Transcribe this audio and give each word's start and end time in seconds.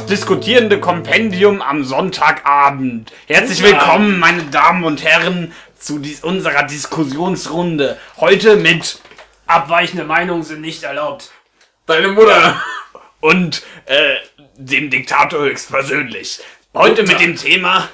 Das 0.00 0.06
diskutierende 0.18 0.80
Kompendium 0.80 1.60
am 1.60 1.84
Sonntagabend. 1.84 3.12
Herzlich 3.26 3.62
willkommen, 3.62 4.18
meine 4.18 4.44
Damen 4.44 4.84
und 4.84 5.04
Herren, 5.04 5.52
zu 5.78 5.98
dies, 5.98 6.24
unserer 6.24 6.62
Diskussionsrunde. 6.62 7.98
Heute 8.16 8.56
mit 8.56 8.98
Abweichende 9.46 10.04
Meinungen 10.04 10.42
sind 10.42 10.62
nicht 10.62 10.84
erlaubt. 10.84 11.30
deine 11.84 12.08
Mutter 12.08 12.62
und 13.20 13.62
äh, 13.84 14.14
dem 14.56 14.88
Diktator 14.88 15.40
höchstpersönlich. 15.40 16.40
Heute 16.72 17.02
mit 17.02 17.20
dem 17.20 17.36
Thema 17.36 17.88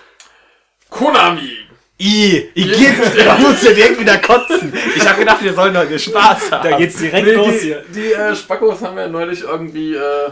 Konami. 0.89 1.57
I, 2.01 2.51
I 2.55 2.67
geht's, 2.69 3.17
da 3.25 3.37
muss 3.39 3.63
ja 3.65 3.73
direkt 3.73 3.99
wieder 3.99 4.19
kotzen. 4.19 4.73
Ich 4.95 5.07
habe 5.07 5.19
gedacht, 5.19 5.43
wir 5.43 5.55
sollen 5.55 5.77
heute 5.77 5.99
Spaß 5.99 6.53
haben. 6.53 6.71
Da 6.71 6.77
geht's 6.79 6.99
direkt 6.99 7.27
Nee, 7.27 7.33
los 7.33 7.53
die, 7.55 7.59
hier. 7.67 7.85
die 7.89 8.13
äh, 8.13 8.37
Spackos 8.37 8.81
haben 8.83 8.97
ja 8.97 9.09
neulich 9.09 9.41
irgendwie 9.43 9.95
äh, 9.95 10.31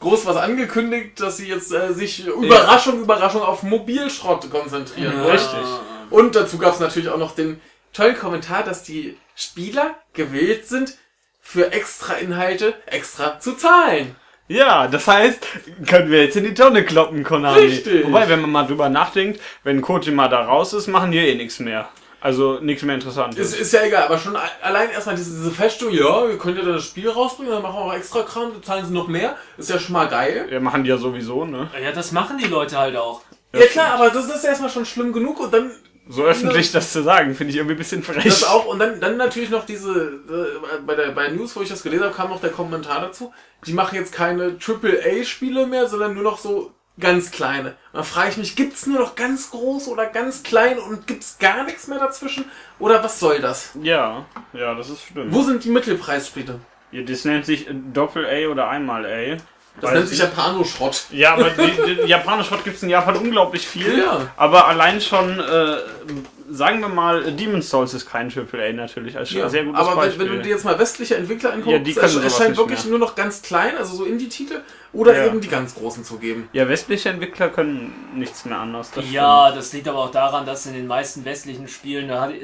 groß 0.00 0.26
was 0.26 0.36
angekündigt, 0.36 1.20
dass 1.20 1.36
sie 1.36 1.48
jetzt 1.48 1.72
äh, 1.72 1.92
sich 1.92 2.26
Überraschung, 2.26 3.00
Überraschung 3.00 3.42
auf 3.42 3.62
Mobilschrott 3.62 4.50
konzentrieren. 4.50 5.14
wollen. 5.20 5.30
Richtig. 5.30 5.66
Und 6.10 6.34
dazu 6.34 6.58
gab 6.58 6.74
es 6.74 6.80
natürlich 6.80 7.08
auch 7.08 7.18
noch 7.18 7.34
den 7.34 7.60
tollen 7.92 8.16
Kommentar, 8.16 8.62
dass 8.64 8.82
die 8.82 9.16
Spieler 9.36 9.94
gewillt 10.12 10.66
sind, 10.66 10.96
für 11.40 11.72
extra 11.72 12.14
Inhalte 12.14 12.74
extra 12.86 13.40
zu 13.40 13.54
zahlen. 13.54 14.14
Ja, 14.48 14.88
das 14.88 15.06
heißt, 15.06 15.46
können 15.86 16.10
wir 16.10 16.24
jetzt 16.24 16.36
in 16.36 16.44
die 16.44 16.54
Tonne 16.54 16.84
kloppen, 16.84 17.22
Konami. 17.22 17.58
Richtig. 17.60 18.04
Wobei, 18.04 18.28
wenn 18.28 18.40
man 18.40 18.50
mal 18.50 18.66
drüber 18.66 18.88
nachdenkt, 18.88 19.40
wenn 19.62 19.80
Kojima 19.80 20.28
da 20.28 20.44
raus 20.44 20.72
ist, 20.72 20.88
machen 20.88 21.12
die 21.12 21.18
eh 21.18 21.34
nichts 21.36 21.60
mehr. 21.60 21.88
Also 22.20 22.58
nichts 22.60 22.82
mehr 22.82 22.94
Interessantes. 22.94 23.52
Ist, 23.52 23.60
ist 23.60 23.72
ja 23.72 23.82
egal, 23.82 24.04
aber 24.04 24.18
schon 24.18 24.36
a- 24.36 24.42
allein 24.62 24.90
erstmal 24.90 25.14
diese, 25.16 25.30
diese 25.30 25.50
Feststellung, 25.50 25.94
ja, 25.94 26.28
wir 26.28 26.36
können 26.38 26.56
ja 26.58 26.64
das 26.64 26.84
Spiel 26.84 27.08
rausbringen, 27.08 27.52
dann 27.52 27.62
machen 27.62 27.76
wir 27.76 27.80
auch 27.84 27.94
extra 27.94 28.22
Kram, 28.22 28.52
dann 28.52 28.62
zahlen 28.62 28.84
sie 28.86 28.92
noch 28.92 29.08
mehr. 29.08 29.36
Ist 29.56 29.70
ja 29.70 29.78
schon 29.78 29.94
mal 29.94 30.06
geil. 30.08 30.46
ja, 30.50 30.60
machen 30.60 30.84
die 30.84 30.90
ja 30.90 30.98
sowieso, 30.98 31.44
ne? 31.46 31.70
Ja, 31.82 31.92
das 31.92 32.12
machen 32.12 32.36
die 32.38 32.46
Leute 32.46 32.76
halt 32.78 32.96
auch. 32.96 33.22
Ja, 33.54 33.66
klar, 33.66 33.94
aber 33.94 34.10
das 34.10 34.26
ist 34.28 34.44
erstmal 34.44 34.70
schon 34.70 34.84
schlimm 34.84 35.12
genug 35.12 35.40
und 35.40 35.52
dann 35.52 35.72
So 36.08 36.22
öffentlich 36.24 36.70
das 36.72 36.92
zu 36.92 37.02
sagen, 37.02 37.34
finde 37.34 37.52
ich 37.52 37.56
irgendwie 37.56 37.74
ein 37.74 37.78
bisschen 37.78 38.02
frech. 38.02 38.22
das 38.22 38.44
auch 38.44 38.66
und 38.66 38.78
dann, 38.78 39.00
dann 39.00 39.16
natürlich 39.16 39.50
noch 39.50 39.64
diese 39.64 39.90
äh, 40.28 40.78
bei 40.86 40.94
der 40.94 41.12
bei 41.12 41.28
News, 41.28 41.56
wo 41.56 41.62
ich 41.62 41.68
das 41.68 41.82
gelesen 41.82 42.04
habe, 42.04 42.14
kam 42.14 42.28
noch 42.30 42.40
der 42.40 42.50
Kommentar 42.50 43.00
dazu. 43.00 43.32
Die 43.66 43.72
machen 43.72 43.94
jetzt 43.96 44.12
keine 44.12 44.56
AAA 44.64 45.24
Spiele 45.24 45.66
mehr, 45.66 45.88
sondern 45.88 46.14
nur 46.14 46.22
noch 46.22 46.38
so 46.38 46.70
ganz 47.00 47.30
kleine. 47.30 47.70
Und 47.70 47.76
dann 47.94 48.04
frage 48.04 48.30
ich 48.30 48.36
mich, 48.36 48.56
gibt's 48.56 48.86
nur 48.86 49.00
noch 49.00 49.14
ganz 49.14 49.50
groß 49.50 49.88
oder 49.88 50.06
ganz 50.06 50.42
klein 50.42 50.78
und 50.78 51.06
gibt's 51.06 51.38
gar 51.38 51.64
nichts 51.64 51.86
mehr 51.88 51.98
dazwischen 51.98 52.44
oder 52.78 53.02
was 53.02 53.18
soll 53.18 53.40
das? 53.40 53.70
Ja, 53.82 54.26
ja, 54.52 54.74
das 54.74 54.90
ist 54.90 55.02
stimmt. 55.02 55.32
Wo 55.32 55.42
sind 55.42 55.64
die 55.64 55.70
Mittelpreisspiele? 55.70 56.60
Ja, 56.92 57.02
das 57.02 57.24
nennt 57.24 57.46
sich 57.46 57.68
Doppel-A 57.92 58.50
oder 58.50 58.68
Einmal-A. 58.68 59.36
Das 59.80 59.92
nennt 59.92 60.08
sich 60.08 60.18
ich. 60.18 60.24
Japanoschrott. 60.24 61.06
Ja, 61.10 61.34
aber 61.34 61.50
die, 61.50 62.02
die, 62.02 62.08
japanische 62.08 62.48
Schrott 62.48 62.64
gibt 62.64 62.76
es 62.76 62.82
in 62.82 62.90
Japan 62.90 63.16
unglaublich 63.16 63.66
viel. 63.66 63.98
Ja. 63.98 64.30
Aber 64.36 64.66
allein 64.66 65.00
schon, 65.00 65.38
äh, 65.38 65.76
sagen 66.50 66.80
wir 66.80 66.88
mal, 66.88 67.32
Demon's 67.32 67.70
Souls 67.70 67.94
ist 67.94 68.06
kein 68.06 68.30
AAA 68.30 68.72
natürlich. 68.72 69.16
Also 69.16 69.38
Ja, 69.38 69.48
sehr 69.48 69.64
gutes 69.64 69.80
aber 69.80 69.90
wenn, 69.90 69.96
Beispiel. 69.96 70.26
wenn 70.30 70.36
du 70.36 70.42
dir 70.42 70.50
jetzt 70.50 70.64
mal 70.64 70.78
westliche 70.78 71.16
Entwickler 71.16 71.52
anguckst, 71.52 71.70
Ja, 71.72 71.78
die 71.78 71.94
können 71.94 72.06
es 72.06 72.12
sowas 72.14 72.36
scheint 72.36 72.50
nicht 72.50 72.58
wirklich 72.58 72.80
mehr. 72.84 72.90
nur 72.90 72.98
noch 72.98 73.14
ganz 73.14 73.42
klein, 73.42 73.76
also 73.76 73.94
so 73.96 74.04
Indie-Titel, 74.04 74.60
oder 74.92 75.16
Ja. 75.16 75.26
eben 75.26 75.40
die 75.40 75.48
ganz 75.48 75.74
großen 75.74 76.04
zu 76.04 76.18
geben. 76.18 76.48
ja, 76.52 76.68
westliche 76.68 77.08
Entwickler 77.10 77.48
können 77.48 77.92
nichts 78.14 78.44
mehr 78.44 78.58
anders. 78.58 78.90
das 78.90 79.10
Ja, 79.10 79.52
das 79.52 79.72
liegt 79.72 79.88
aber 79.88 79.98
auch 79.98 80.10
daran, 80.10 80.44
dass 80.46 80.66
in 80.66 80.74
den 80.74 80.86
meisten 80.86 81.24
westlichen 81.24 81.68
Spielen, 81.68 82.08
da 82.08 82.22
hatte, 82.22 82.34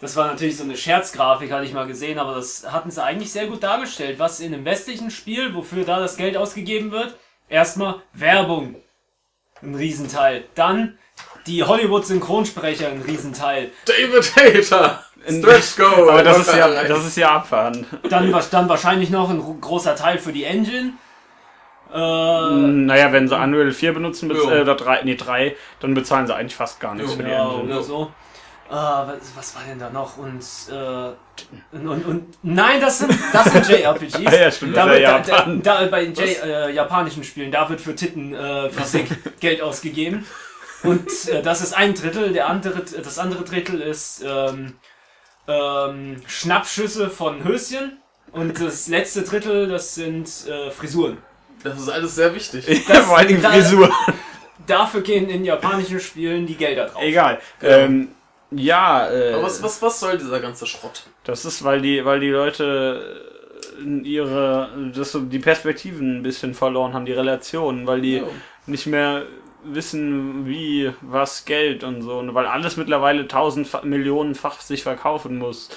das 0.00 0.16
war 0.16 0.26
natürlich 0.28 0.56
so 0.56 0.64
eine 0.64 0.76
Scherzgrafik, 0.76 1.50
hatte 1.52 1.64
ich 1.64 1.72
mal 1.72 1.86
gesehen, 1.86 2.18
aber 2.18 2.34
das 2.34 2.70
hatten 2.72 2.90
sie 2.90 3.02
eigentlich 3.02 3.32
sehr 3.32 3.46
gut 3.46 3.62
dargestellt. 3.62 4.18
Was 4.18 4.40
in 4.40 4.52
einem 4.52 4.64
westlichen 4.64 5.10
Spiel, 5.10 5.54
wofür 5.54 5.84
da 5.84 5.98
das 6.00 6.16
Geld 6.16 6.36
ausgegeben 6.36 6.90
wird, 6.90 7.14
erstmal 7.48 8.02
Werbung, 8.12 8.76
ein 9.62 9.74
Riesenteil. 9.74 10.44
Dann 10.54 10.98
die 11.46 11.62
Hollywood-Synchronsprecher, 11.62 12.88
ein 12.88 13.02
Riesenteil. 13.02 13.70
David 13.86 14.34
Hater! 14.36 15.04
Stretch 15.26 15.76
Go! 15.76 15.84
Aber 16.10 16.22
das 16.22 16.38
ist 16.38 16.54
ja, 16.54 16.84
das 16.84 17.06
ist 17.06 17.16
Japan. 17.16 17.86
Dann, 18.08 18.32
wa- 18.32 18.42
dann 18.50 18.68
wahrscheinlich 18.68 19.10
noch 19.10 19.30
ein 19.30 19.60
großer 19.60 19.96
Teil 19.96 20.18
für 20.18 20.32
die 20.32 20.44
Engine. 20.44 20.92
Äh, 21.92 21.96
Naja, 21.98 23.12
wenn 23.12 23.28
sie 23.28 23.36
Unreal 23.38 23.70
4 23.72 23.94
benutzen, 23.94 24.28
bez- 24.28 24.44
Ja. 24.44 24.56
äh, 24.56 24.60
oder 24.62 24.74
3, 24.74 25.02
nee, 25.04 25.14
3, 25.16 25.56
dann 25.80 25.94
bezahlen 25.94 26.26
sie 26.26 26.34
eigentlich 26.34 26.56
fast 26.56 26.80
gar 26.80 26.94
nichts 26.94 27.12
Ja. 27.12 27.16
für 27.16 27.22
die 27.22 27.30
ja, 27.30 27.44
Engine. 27.50 27.64
oder 27.74 27.82
so. 27.82 28.12
Äh, 28.70 28.72
was, 28.72 29.16
was 29.36 29.54
war 29.54 29.62
denn 29.68 29.78
da 29.78 29.90
noch? 29.90 30.16
Und, 30.16 30.42
äh, 30.70 31.76
und, 31.76 31.86
und, 31.88 32.06
und 32.06 32.38
nein, 32.42 32.80
das 32.80 32.98
sind, 32.98 33.16
das 33.32 33.44
sind 33.44 33.68
JRPGs. 33.68 34.14
Ah, 34.26 34.34
ja, 34.34 34.50
stimmt, 34.50 34.76
da 34.76 34.86
wird, 34.88 35.00
ja 35.00 35.18
da, 35.20 35.28
Japan. 35.36 35.62
da, 35.62 35.80
da, 35.84 35.86
bei 35.90 36.04
J, 36.04 36.18
äh, 36.18 36.70
japanischen 36.72 37.22
Spielen, 37.24 37.52
da 37.52 37.68
wird 37.68 37.80
für 37.80 37.94
Titten 37.94 38.34
äh, 38.34 38.70
Physik 38.70 39.06
Geld 39.40 39.60
ausgegeben. 39.62 40.26
Und 40.84 41.28
äh, 41.28 41.42
das 41.42 41.60
ist 41.62 41.72
ein 41.72 41.94
Drittel, 41.94 42.32
der 42.32 42.48
andere, 42.48 42.82
das 42.82 43.18
andere 43.18 43.42
Drittel 43.44 43.80
ist 43.80 44.22
ähm, 44.26 44.74
ähm, 45.48 46.16
Schnappschüsse 46.26 47.10
von 47.10 47.44
Höschen. 47.44 47.98
Und 48.32 48.60
das 48.60 48.88
letzte 48.88 49.22
Drittel, 49.22 49.68
das 49.68 49.94
sind 49.94 50.28
äh, 50.48 50.70
Frisuren. 50.70 51.18
Das 51.62 51.78
ist 51.80 51.88
alles 51.88 52.14
sehr 52.16 52.34
wichtig. 52.34 52.66
Ja, 52.88 52.94
vor 53.02 53.18
allen 53.18 53.28
Dingen 53.28 53.42
da- 53.42 53.50
Frisur. 53.52 53.90
Dafür 54.66 55.02
gehen 55.02 55.28
in 55.28 55.44
japanischen 55.44 56.00
Spielen 56.00 56.46
die 56.46 56.56
Gelder 56.56 56.86
drauf. 56.86 57.02
Egal. 57.02 57.38
Genau. 57.60 57.72
Ähm, 57.76 58.08
ja, 58.50 59.10
äh, 59.10 59.32
Aber 59.34 59.44
was, 59.44 59.62
was, 59.62 59.80
was 59.82 60.00
soll 60.00 60.16
dieser 60.18 60.40
ganze 60.40 60.66
Schrott? 60.66 61.04
Das 61.24 61.44
ist, 61.44 61.64
weil 61.64 61.80
die, 61.82 62.04
weil 62.04 62.20
die 62.20 62.30
Leute 62.30 63.30
äh, 63.80 64.00
ihre, 64.02 64.68
das 64.94 65.12
so 65.12 65.20
die 65.20 65.38
Perspektiven 65.38 66.18
ein 66.18 66.22
bisschen 66.22 66.54
verloren 66.54 66.92
haben, 66.94 67.04
die 67.04 67.12
Relationen, 67.12 67.86
weil 67.86 68.00
die 68.00 68.16
Ja. 68.18 68.24
nicht 68.66 68.86
mehr 68.86 69.24
wissen, 69.64 70.46
wie, 70.46 70.92
was, 71.00 71.44
Geld 71.44 71.84
und 71.84 72.02
so, 72.02 72.18
und 72.18 72.34
weil 72.34 72.46
alles 72.46 72.76
mittlerweile 72.76 73.28
tausend 73.28 73.68
Millionenfach 73.84 74.60
sich 74.60 74.82
verkaufen 74.82 75.38
muss. 75.38 75.70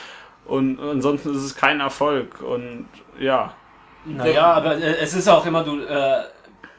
Und 0.45 0.79
ansonsten 0.79 1.35
ist 1.35 1.43
es 1.43 1.55
kein 1.55 1.79
Erfolg. 1.79 2.41
Und 2.41 2.87
ja. 3.19 3.53
Naja, 4.05 4.53
aber 4.53 4.77
äh, 4.77 4.97
es 4.97 5.13
ist 5.13 5.27
auch 5.27 5.45
immer, 5.45 5.63
du, 5.63 5.81
äh, 5.81 6.23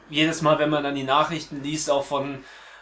jedes 0.09 0.41
Mal, 0.41 0.57
wenn 0.59 0.69
man 0.69 0.83
dann 0.83 0.95
die 0.95 1.03
Nachrichten 1.03 1.61
liest, 1.61 1.91
auch 1.91 2.03
von 2.03 2.39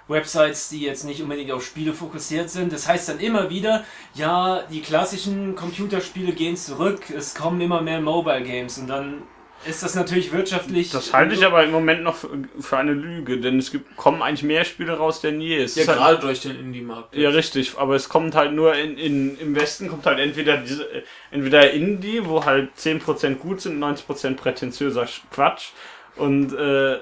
Websites, 0.07 0.69
die 0.69 0.81
jetzt 0.81 1.03
nicht 1.03 1.21
unbedingt 1.21 1.51
auf 1.51 1.65
Spiele 1.65 1.93
fokussiert 1.93 2.49
sind, 2.49 2.71
das 2.71 2.87
heißt 2.87 3.09
dann 3.09 3.19
immer 3.19 3.49
wieder, 3.49 3.83
ja, 4.13 4.63
die 4.71 4.81
klassischen 4.81 5.55
Computerspiele 5.55 6.31
gehen 6.31 6.55
zurück, 6.55 7.09
es 7.09 7.35
kommen 7.35 7.59
immer 7.59 7.81
mehr 7.81 7.99
Mobile 7.99 8.43
Games 8.43 8.77
und 8.77 8.87
dann 8.87 9.23
ist 9.65 9.83
das 9.83 9.95
natürlich 9.95 10.31
wirtschaftlich. 10.31 10.91
Das 10.91 11.13
halte 11.13 11.33
ich 11.35 11.45
aber 11.45 11.63
im 11.63 11.71
Moment 11.71 12.03
noch 12.03 12.15
für, 12.15 12.29
für 12.59 12.77
eine 12.77 12.93
Lüge, 12.93 13.39
denn 13.39 13.57
es 13.59 13.71
gibt, 13.71 13.97
kommen 13.97 14.21
eigentlich 14.21 14.43
mehr 14.43 14.63
Spiele 14.65 14.93
raus 14.97 15.21
denn 15.21 15.41
je. 15.41 15.57
Es 15.63 15.75
Ja, 15.75 15.81
ist 15.83 15.87
halt- 15.89 15.97
gerade 15.97 16.19
durch 16.19 16.41
den 16.41 16.59
Indie-Markt. 16.59 17.15
Ja, 17.15 17.29
richtig, 17.29 17.77
aber 17.77 17.95
es 17.95 18.07
kommt 18.09 18.35
halt 18.35 18.53
nur 18.53 18.75
in, 18.75 18.97
in, 18.97 19.37
im 19.39 19.55
Westen 19.55 19.87
kommt 19.89 20.05
halt 20.05 20.19
entweder 20.19 20.57
diese, 20.57 20.83
äh, 20.91 21.03
entweder 21.31 21.71
Indie, 21.71 22.25
wo 22.25 22.45
halt 22.45 22.69
10% 22.77 23.35
gut 23.39 23.61
sind, 23.61 23.79
90% 23.79 24.35
prätentiöser 24.35 25.03
Sch- 25.03 25.21
Quatsch 25.31 25.69
und, 26.15 26.53
äh, 26.53 26.99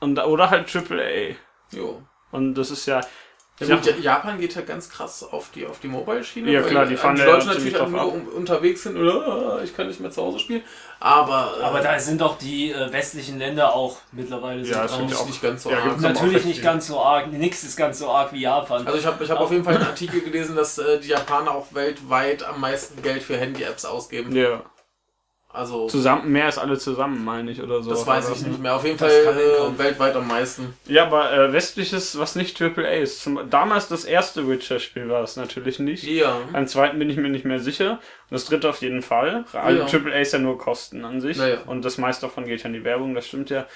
und 0.00 0.18
oder 0.18 0.50
halt 0.50 0.74
AAA. 0.74 1.34
Jo. 1.72 2.02
Und 2.32 2.54
das 2.54 2.70
ist 2.70 2.86
ja, 2.86 3.00
Ja, 3.60 3.76
gut, 3.76 4.00
Japan 4.00 4.40
geht 4.40 4.54
ja 4.54 4.62
ganz 4.62 4.88
krass 4.88 5.22
auf 5.22 5.50
die, 5.54 5.66
auf 5.66 5.80
die 5.80 5.88
Mobile-Schiene. 5.88 6.50
Ja, 6.50 6.62
klar, 6.62 6.86
die 6.86 6.96
fahren 6.96 7.14
die 7.14 7.20
ja 7.20 7.26
Leute 7.26 7.46
natürlich 7.48 7.74
halt 7.74 7.82
drauf 7.82 7.90
nur 7.90 8.12
um, 8.14 8.26
unterwegs 8.28 8.82
sind 8.84 8.96
oder 8.96 9.26
ah, 9.58 9.60
ich 9.62 9.76
kann 9.76 9.86
nicht 9.86 10.00
mehr 10.00 10.10
zu 10.10 10.22
Hause 10.22 10.38
spielen. 10.38 10.62
Aber, 10.98 11.56
äh, 11.60 11.62
aber 11.64 11.80
da 11.80 11.98
sind 11.98 12.20
doch 12.22 12.38
die 12.38 12.70
äh, 12.72 12.90
westlichen 12.92 13.38
Länder 13.38 13.74
auch 13.74 13.98
mittlerweile 14.12 14.64
so 14.64 14.72
Ja, 14.72 14.84
ist 14.84 14.92
auch. 14.94 15.26
nicht 15.26 15.42
ganz 15.42 15.62
so 15.62 15.70
Ja, 15.70 15.78
arg. 15.78 15.92
auch 15.94 16.00
Natürlich 16.00 16.44
nicht 16.46 16.62
ganz 16.62 16.86
so 16.86 17.00
arg, 17.00 17.30
nichts 17.32 17.62
ist 17.62 17.76
ganz 17.76 17.98
so 17.98 18.10
arg 18.10 18.32
wie 18.32 18.40
Japan. 18.40 18.86
Also 18.86 18.98
ich 18.98 19.04
habe 19.06 19.22
ich 19.22 19.30
hab 19.30 19.40
auf 19.40 19.50
jeden 19.50 19.64
Fall 19.64 19.76
einen 19.76 19.84
Artikel 19.88 20.20
gelesen, 20.22 20.56
dass 20.56 20.78
äh, 20.78 20.98
die 20.98 21.08
Japaner 21.08 21.52
auch 21.52 21.66
weltweit 21.74 22.42
am 22.42 22.60
meisten 22.60 23.02
Geld 23.02 23.22
für 23.22 23.36
Handy-Apps 23.36 23.84
ausgeben. 23.84 24.34
ja, 24.34 24.62
Also 25.52 25.88
zusammen, 25.88 26.30
mehr 26.30 26.44
als 26.44 26.58
alle 26.58 26.78
zusammen, 26.78 27.24
meine 27.24 27.50
ich, 27.50 27.60
oder 27.60 27.82
so. 27.82 27.90
das 27.90 28.06
weiß 28.06 28.30
ich 28.30 28.46
nicht 28.46 28.60
mehr. 28.60 28.76
Auf 28.76 28.84
jeden 28.84 28.96
Das 28.96 29.12
Fall 29.12 29.36
äh, 29.36 29.78
weltweit 29.78 30.14
am 30.14 30.28
meisten. 30.28 30.74
Ja, 30.86 31.06
aber 31.06 31.32
äh, 31.32 31.52
westliches, 31.52 32.18
was 32.20 32.36
nicht 32.36 32.60
AAA 32.62 33.00
ist. 33.00 33.20
Zum, 33.22 33.50
damals 33.50 33.88
das 33.88 34.04
erste 34.04 34.48
Witcher-Spiel 34.48 35.08
war 35.08 35.24
es 35.24 35.34
natürlich 35.36 35.80
nicht. 35.80 36.04
Ja. 36.04 36.38
Beim 36.52 36.68
zweiten 36.68 37.00
bin 37.00 37.10
ich 37.10 37.16
mir 37.16 37.30
nicht 37.30 37.44
mehr 37.44 37.58
sicher. 37.58 37.92
Und 37.92 38.00
das 38.30 38.44
dritte 38.44 38.68
auf 38.68 38.80
jeden 38.80 39.02
Fall. 39.02 39.44
Also 39.52 39.82
AAA 39.82 40.20
ist 40.20 40.32
ja 40.32 40.38
nur 40.38 40.56
Kosten 40.56 41.04
an 41.04 41.20
sich. 41.20 41.36
Naja. 41.36 41.58
Und 41.66 41.84
das 41.84 41.98
meiste 41.98 42.26
davon 42.26 42.44
geht 42.44 42.60
ja 42.60 42.66
in 42.66 42.72
die 42.74 42.84
Werbung, 42.84 43.14
das 43.14 43.26
stimmt 43.26 43.50
ja. 43.50 43.66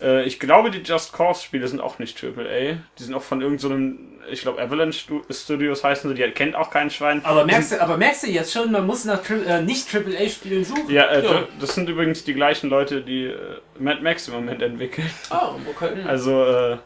Äh, 0.00 0.24
ich 0.24 0.40
glaube, 0.40 0.70
die 0.70 0.78
Just 0.82 1.12
Cause-Spiele 1.12 1.68
sind 1.68 1.80
auch 1.80 1.98
nicht 1.98 2.22
AAA. 2.22 2.78
Die 2.98 3.02
sind 3.02 3.14
auch 3.14 3.22
von 3.22 3.40
irgendeinem, 3.40 3.98
ich 4.30 4.42
glaube, 4.42 4.60
Avalanche 4.60 4.98
Stu 4.98 5.22
Studios 5.30 5.84
heißen 5.84 6.08
sie, 6.10 6.14
die 6.20 6.28
kennt 6.32 6.56
auch 6.56 6.70
kein 6.70 6.90
Schwein. 6.90 7.24
aber, 7.24 7.44
merkst 7.44 7.72
du, 7.72 7.80
aber 7.80 7.96
merkst 7.96 8.24
du 8.24 8.26
jetzt 8.28 8.52
schon, 8.52 8.72
man 8.72 8.86
muss 8.86 9.04
nach 9.04 9.22
Tri 9.22 9.42
äh, 9.46 9.62
nicht 9.62 9.86
AAA-Spielen 9.94 10.64
suchen? 10.64 10.90
Ja, 10.90 11.06
äh, 11.06 11.24
Ja. 11.24 11.48
das 11.60 11.74
sind 11.74 11.88
übrigens 11.88 12.24
die 12.24 12.34
gleichen 12.34 12.70
Leute, 12.70 13.02
die 13.02 13.26
äh, 13.26 13.36
Mad 13.78 14.02
Max 14.02 14.28
im 14.28 14.34
Moment 14.34 14.62
entwickeln. 14.62 15.08
Ah, 15.30 15.50
okay. 15.70 15.92
Also, 16.06 16.44
äh, 16.44 16.76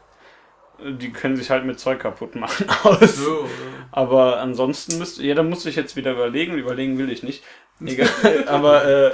die 0.81 1.10
können 1.12 1.37
sich 1.37 1.50
halt 1.50 1.64
mit 1.64 1.81
Zeug 1.81 1.99
kaputt 2.00 2.37
machen 2.37 2.66
aus. 2.84 3.16
So, 3.16 3.40
ja. 3.43 3.49
Aber 3.90 4.38
ansonsten 4.38 4.99
müsste, 4.99 5.25
ja, 5.25 5.34
da 5.34 5.43
muss 5.43 5.66
ich 5.66 5.75
jetzt 5.76 5.96
wieder 5.96 6.12
überlegen, 6.12 6.56
überlegen 6.56 6.99
will 6.99 7.10
ich 7.10 7.22
nicht. 7.25 7.43
Egal. 7.84 8.08
Aber 8.46 8.84
äh, 8.84 9.10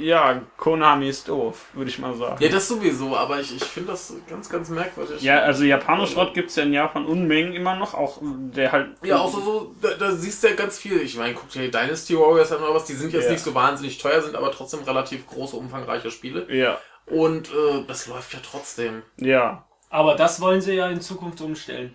Ja, 0.00 0.42
Konami 0.56 1.08
ist 1.08 1.28
doof, 1.28 1.66
würde 1.74 1.90
ich 1.90 1.98
mal 1.98 2.14
sagen. 2.14 2.36
Ja, 2.42 2.48
das 2.48 2.68
sowieso, 2.68 3.16
aber 3.16 3.40
ich, 3.40 3.54
ich 3.54 3.62
finde 3.64 3.92
das 3.92 4.12
ganz, 4.28 4.48
ganz 4.48 4.68
merkwürdig. 4.68 5.22
Ja, 5.22 5.40
also 5.40 5.64
Japanoschrott 5.64 6.34
gibt 6.34 6.50
es 6.50 6.56
ja 6.56 6.64
in 6.64 6.72
Japan 6.72 7.06
Unmengen 7.06 7.52
immer 7.52 7.76
noch, 7.76 7.94
auch 7.94 8.18
der 8.22 8.72
halt. 8.72 8.96
Ja, 9.02 9.18
auch 9.18 9.30
so, 9.30 9.40
so 9.40 9.74
da, 9.80 9.90
da 9.94 10.12
siehst 10.12 10.42
du 10.42 10.48
ja 10.48 10.54
ganz 10.54 10.78
viel. 10.78 11.00
Ich 11.02 11.16
meine, 11.16 11.34
guck 11.34 11.48
dir 11.50 11.62
die 11.62 11.70
Dynasty 11.70 12.16
Warriors 12.18 12.50
an 12.52 12.62
oder 12.62 12.74
was, 12.74 12.84
die 12.84 12.94
sind 12.94 13.12
jetzt 13.12 13.26
Ja. 13.26 13.32
nicht 13.32 13.44
so 13.44 13.54
wahnsinnig 13.54 13.98
teuer, 13.98 14.20
sind 14.22 14.34
aber 14.36 14.50
trotzdem 14.50 14.80
relativ 14.82 15.26
große, 15.26 15.56
umfangreiche 15.56 16.10
Spiele. 16.10 16.46
Ja, 16.52 16.78
Und 17.06 17.48
äh, 17.48 17.84
das 17.86 18.06
läuft 18.06 18.32
ja 18.32 18.40
trotzdem. 18.42 19.02
ja. 19.18 19.64
Aber 19.88 20.16
das 20.16 20.40
wollen 20.40 20.60
sie 20.60 20.74
ja 20.74 20.88
in 20.88 21.00
Zukunft 21.00 21.40
umstellen. 21.40 21.94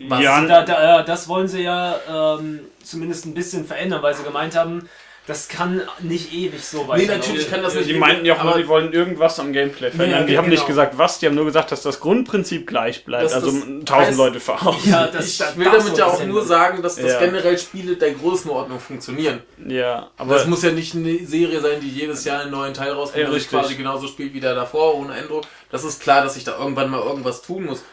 Was? 0.00 0.20
Ja, 0.20 0.44
Da, 0.46 0.62
da, 0.64 1.00
äh, 1.00 1.04
das 1.04 1.28
wollen 1.28 1.46
sie 1.46 1.62
ja 1.62 1.94
ähm, 2.38 2.60
zumindest 2.82 3.24
ein 3.24 3.34
bisschen 3.34 3.64
verändern, 3.64 4.02
weil 4.02 4.14
sie 4.14 4.24
gemeint 4.24 4.56
haben, 4.56 4.88
das 5.30 5.46
kann 5.48 5.80
nicht 6.00 6.32
ewig 6.34 6.64
so 6.64 6.88
weiterlaufen. 6.88 7.20
natürlich 7.20 7.48
kann 7.50 7.62
das 7.62 7.74
nicht 7.74 7.88
die 7.88 7.94
meinten 7.94 8.26
ja 8.26 8.34
auch 8.36 8.42
nur, 8.42 8.58
die 8.58 8.66
wollen 8.66 8.92
irgendwas 8.92 9.38
am 9.38 9.52
Gameplay 9.52 9.90
verändern. 9.92 10.22
Ja, 10.22 10.26
die 10.26 10.36
haben 10.36 10.46
genau. 10.46 10.56
nicht 10.56 10.66
gesagt, 10.66 10.98
was, 10.98 11.20
die 11.20 11.26
haben 11.26 11.36
nur 11.36 11.44
gesagt, 11.44 11.70
dass 11.70 11.82
das 11.82 12.00
Grundprinzip 12.00 12.66
gleich 12.66 13.04
bleibt. 13.04 13.26
Das- 13.26 13.34
also 13.34 13.52
das 13.52 13.62
1000 13.62 13.90
heißt- 13.90 14.16
Leute 14.16 14.40
verkaufen. 14.40 14.90
Ja, 14.90 15.06
das, 15.06 15.28
ich 15.28 15.38
das, 15.38 15.56
will 15.56 15.64
das 15.66 15.84
damit 15.84 15.98
ja 15.98 16.06
auch 16.06 16.24
nur 16.24 16.44
sagen, 16.44 16.82
dass 16.82 16.96
das 16.96 17.12
Ja. 17.12 17.20
generell 17.20 17.56
Spiele 17.56 17.94
der 17.96 18.10
Größenordnung 18.12 18.80
funktionieren. 18.80 19.40
Ja, 19.68 20.10
aber 20.16 20.34
Das 20.34 20.46
muss 20.46 20.62
ja 20.62 20.72
nicht 20.72 20.94
eine 20.96 21.24
Serie 21.24 21.60
sein, 21.60 21.80
die 21.80 21.88
jedes 21.88 22.24
Jahr 22.24 22.40
einen 22.42 22.50
neuen 22.50 22.74
Teil 22.74 22.90
rauskommt, 22.90 23.22
Ja, 23.22 23.30
der 23.30 23.38
sich 23.38 23.48
quasi 23.48 23.76
genauso 23.76 24.08
spielt 24.08 24.34
wie 24.34 24.40
der 24.40 24.56
davor, 24.56 24.96
ohne 24.96 25.14
Änderung. 25.16 25.42
Das 25.70 25.84
ist 25.84 26.02
klar, 26.02 26.22
dass 26.24 26.36
ich 26.36 26.42
da 26.42 26.58
irgendwann 26.58 26.90
mal 26.90 27.00
irgendwas 27.00 27.42
tun 27.42 27.66
muss. 27.66 27.84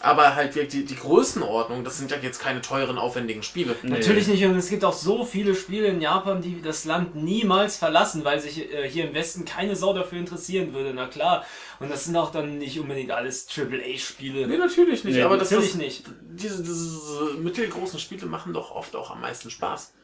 Aber 0.00 0.34
halt 0.34 0.54
wirklich 0.54 0.72
die, 0.72 0.84
die 0.84 0.96
Größenordnung, 0.96 1.84
das 1.84 1.98
sind 1.98 2.10
ja 2.10 2.16
jetzt 2.18 2.40
keine 2.40 2.60
teuren, 2.60 2.98
aufwendigen 2.98 3.42
Spiele. 3.42 3.76
Natürlich 3.82 4.26
nicht, 4.28 4.44
und 4.44 4.56
es 4.56 4.68
gibt 4.68 4.84
auch 4.84 4.92
so 4.92 5.24
viele 5.24 5.54
Spiele 5.54 5.88
in 5.88 6.00
Japan, 6.00 6.42
die 6.42 6.60
das 6.62 6.84
Land 6.84 7.14
niemals 7.14 7.76
verlassen, 7.76 8.24
weil 8.24 8.40
sich 8.40 8.72
äh, 8.72 8.88
hier 8.88 9.08
im 9.08 9.14
Westen 9.14 9.44
keine 9.44 9.76
Sau 9.76 9.92
dafür 9.92 10.18
interessieren 10.18 10.72
würde, 10.72 10.92
na 10.94 11.06
klar. 11.06 11.44
Und 11.78 11.90
das 11.90 12.04
sind 12.04 12.16
auch 12.16 12.32
dann 12.32 12.58
nicht 12.58 12.80
unbedingt 12.80 13.10
alles 13.10 13.46
AAA-Spiele. 13.54 14.46
Nee, 14.46 14.56
natürlich 14.56 15.04
nicht. 15.04 15.14
Nee, 15.14 15.22
aber 15.22 15.36
das, 15.36 15.50
Natürlich 15.50 15.72
das, 15.72 15.80
nicht. 15.80 16.04
Diese, 16.22 16.62
diese 16.62 17.34
mittelgroßen 17.38 17.98
Spiele 18.00 18.26
machen 18.26 18.52
doch 18.52 18.70
oft 18.70 18.96
auch 18.96 19.10
am 19.10 19.20
meisten 19.20 19.50
Spaß. 19.50 19.94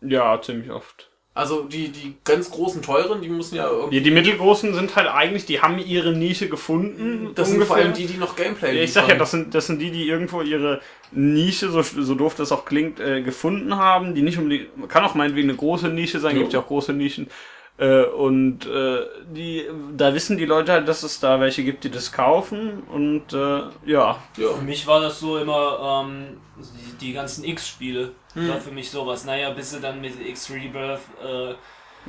ja, 0.00 0.40
ziemlich 0.40 0.70
oft. 0.70 1.11
Also 1.34 1.62
die, 1.62 1.88
die 1.88 2.14
ganz 2.24 2.50
großen, 2.50 2.82
teuren, 2.82 3.22
die 3.22 3.30
müssen 3.30 3.54
ja 3.56 3.66
irgendwie. 3.66 3.96
Die, 3.96 4.02
die 4.02 4.10
mittelgroßen 4.10 4.74
sind 4.74 4.94
halt 4.96 5.08
eigentlich, 5.08 5.46
die 5.46 5.62
haben 5.62 5.78
ihre 5.78 6.12
Nische 6.12 6.50
gefunden. 6.50 7.30
Das 7.34 7.48
sind 7.50 7.64
vor 7.64 7.76
allem 7.76 7.94
die, 7.94 8.04
die 8.04 8.18
noch 8.18 8.36
Gameplay 8.36 8.76
Ja, 8.76 8.82
ich 8.82 8.92
sag 8.92 9.02
ja, 9.02 9.14
liefern. 9.14 9.18
das 9.18 9.30
sind, 9.30 9.54
das 9.54 9.66
sind 9.66 9.78
die, 9.80 9.90
die 9.90 10.06
irgendwo 10.08 10.42
ihre 10.42 10.82
Nische, 11.10 11.70
so, 11.70 11.80
so 11.80 12.14
doof 12.14 12.34
das 12.36 12.52
auch 12.52 12.66
klingt, 12.66 13.00
äh, 13.00 13.22
gefunden 13.22 13.76
haben. 13.78 14.14
Die 14.14 14.20
nicht 14.20 14.36
unbedingt, 14.36 14.68
kann 14.90 15.04
auch 15.04 15.14
meinetwegen 15.14 15.48
eine 15.48 15.56
große 15.56 15.88
Nische 15.88 16.20
sein, 16.20 16.36
Ja. 16.36 16.42
gibt 16.42 16.52
ja 16.52 16.60
auch 16.60 16.66
große 16.66 16.92
Nischen. 16.92 17.28
Äh, 17.78 18.04
und 18.04 18.66
äh, 18.66 19.00
die, 19.26 19.64
da 19.96 20.14
wissen 20.14 20.36
die 20.36 20.44
Leute 20.44 20.72
halt, 20.72 20.86
dass 20.88 21.02
es 21.02 21.18
da 21.20 21.40
welche 21.40 21.64
gibt, 21.64 21.84
die 21.84 21.90
das 21.90 22.12
kaufen. 22.12 22.82
Und 22.84 23.32
äh, 23.32 23.62
ja, 23.86 24.18
Ja. 24.36 24.48
Für 24.54 24.62
mich 24.62 24.86
war 24.86 25.00
das 25.00 25.18
so 25.18 25.38
immer 25.38 26.04
ähm, 26.06 26.40
die, 26.58 27.06
die 27.06 27.12
ganzen 27.12 27.44
X-Spiele. 27.44 28.12
Hm. 28.34 28.48
War 28.48 28.60
für 28.60 28.70
mich 28.72 28.90
sowas. 28.90 29.24
Naja, 29.24 29.50
bis 29.50 29.70
sie 29.70 29.80
dann 29.80 30.00
mit 30.00 30.20
X-Rebirth 30.20 31.00
äh, 31.24 31.54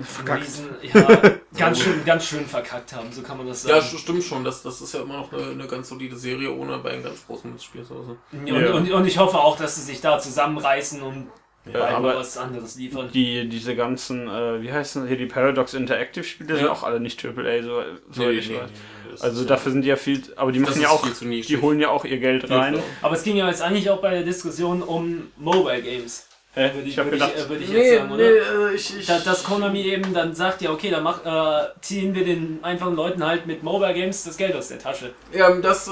Verkackt. 0.02 0.42
Riesen, 0.42 0.70
ja, 0.82 1.22
ganz 1.58 1.80
schön, 1.80 2.04
ganz 2.04 2.26
schön 2.26 2.48
verkackt 2.48 2.94
haben, 2.94 3.12
so 3.12 3.22
kann 3.22 3.38
man 3.38 3.46
das 3.46 3.64
Ja, 3.64 3.80
sagen. 3.80 4.00
stimmt 4.00 4.24
schon. 4.24 4.44
Das, 4.44 4.64
das 4.64 4.82
ist 4.82 4.92
ja 4.96 5.02
immer 5.04 5.18
noch 5.18 5.32
eine, 5.32 5.52
eine 5.52 5.68
ganz 5.68 5.88
solide 5.90 6.16
Serie, 6.16 6.52
ohne 6.52 6.80
bei 6.80 6.94
einem 6.94 7.04
ganz 7.04 7.28
großen 7.28 7.52
Mitspiel 7.52 7.84
zu 7.84 7.94
und, 8.32 8.48
Ja. 8.48 8.74
und, 8.74 8.92
und 8.92 9.06
ich 9.06 9.20
hoffe 9.20 9.38
auch, 9.38 9.56
dass 9.56 9.76
sie 9.76 9.84
sich 9.84 10.02
da 10.02 10.18
zusammenreißen 10.18 11.00
und 11.04 11.28
Ja, 11.66 11.80
beide 11.80 11.96
aber- 11.96 12.16
was 12.18 12.38
anderes 12.38 12.76
liefern. 12.76 13.10
die, 13.14 13.48
diese 13.48 13.76
ganzen, 13.76 14.28
äh, 14.28 14.62
wie 14.62 14.72
heißen 14.72 15.08
hier, 15.08 15.16
die 15.18 15.28
Paradox 15.28 15.74
Interactive 15.74 16.24
Spiele 16.26 16.56
sind 16.56 16.66
Ja. 16.66 16.72
auch 16.72 16.84
alle 16.84 17.00
nicht 17.00 17.24
AAA, 17.24 17.62
so, 17.64 17.82
so 18.12 18.24
Nee, 18.24 18.32
ich 18.32 18.50
nee, 18.50 18.56
weiß. 18.58 18.70
nee, 18.70 19.18
Also 19.22 19.42
ist- 19.42 19.50
dafür 19.50 19.72
sind 19.72 19.84
die 19.84 19.88
ja 19.90 19.96
viel, 19.96 20.22
aber 20.36 20.52
die 20.52 20.60
machen 20.60 20.82
ja 20.82 20.90
auch, 20.90 21.04
viel 21.06 21.14
zu 21.14 21.26
nischig. 21.26 21.48
die 21.48 21.62
holen 21.62 21.80
ja 21.80 21.90
auch 21.90 22.04
ihr 22.04 22.18
Geld 22.18 22.50
rein. 22.50 22.82
Aber 23.02 23.16
es 23.16 23.24
ging 23.24 23.38
ja 23.38 23.48
jetzt 23.48 23.62
eigentlich 23.62 23.90
auch 23.90 24.02
bei 24.02 24.10
der 24.12 24.24
Diskussion 24.24 24.82
um 24.84 25.32
Mobile 25.38 25.82
Games. 25.82 26.28
Hä? 26.56 26.70
Würde 26.76 26.88
ich, 26.88 26.98
würde 26.98 27.10
gedacht, 27.12 27.32
ich, 27.36 27.44
äh, 27.46 27.50
würde 27.50 27.64
ich 27.64 27.70
jetzt 27.72 27.78
Nee, 27.80 27.96
sagen, 27.98 28.10
nee, 28.10 28.14
oder? 28.16 28.70
äh, 28.72 28.76
ich, 28.76 29.00
ich, 29.00 29.06
Da, 29.08 29.18
dass 29.20 29.44
Konami 29.44 29.82
eben 29.84 30.14
dann 30.14 30.36
sagt, 30.36 30.62
ja 30.62 30.70
okay, 30.72 30.92
dann 30.92 31.02
mach, 31.02 31.26
äh, 31.26 31.68
ziehen 31.82 32.14
wir 32.14 32.26
den 32.26 32.60
einfachen 32.62 32.96
Leuten 32.96 33.26
halt 33.26 33.48
mit 33.48 33.64
Mobile 33.64 33.94
Games 33.96 34.24
das 34.24 34.38
Geld 34.38 34.54
aus 34.56 34.68
der 34.68 34.78
Tasche. 34.80 35.12
Ja, 35.32 35.50
das 35.56 35.88
äh, 35.88 35.92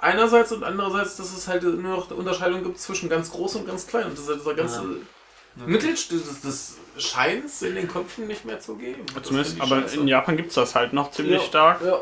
einerseits 0.00 0.52
und 0.52 0.64
andererseits, 0.64 1.16
dass 1.16 1.36
es 1.36 1.48
halt 1.48 1.62
nur 1.62 1.74
noch 1.74 2.08
eine 2.10 2.18
Unterscheidung 2.18 2.62
gibt 2.62 2.78
zwischen 2.78 3.08
ganz 3.08 3.30
groß 3.30 3.56
und 3.56 3.66
ganz 3.66 3.86
klein. 3.86 4.06
Und 4.06 4.18
dieser, 4.18 4.36
dieser 4.36 4.54
ganze 4.54 4.82
Mittelstück, 5.66 6.22
das, 6.26 6.40
das 6.40 6.76
scheint 6.96 7.46
es 7.46 7.62
in 7.62 7.74
den 7.74 7.88
Köpfen 7.88 8.26
nicht 8.26 8.44
mehr 8.44 8.60
zu 8.60 8.76
geben. 8.76 9.02
Das 9.14 9.24
zumindest, 9.24 9.60
aber 9.60 9.82
scheiße. 9.82 10.00
in 10.00 10.08
Japan 10.08 10.36
gibt's 10.36 10.54
das 10.54 10.74
halt 10.74 10.92
noch 10.92 11.10
ziemlich 11.10 11.40
Ja, 11.40 11.46
stark. 11.46 11.80
Ja. 11.84 12.00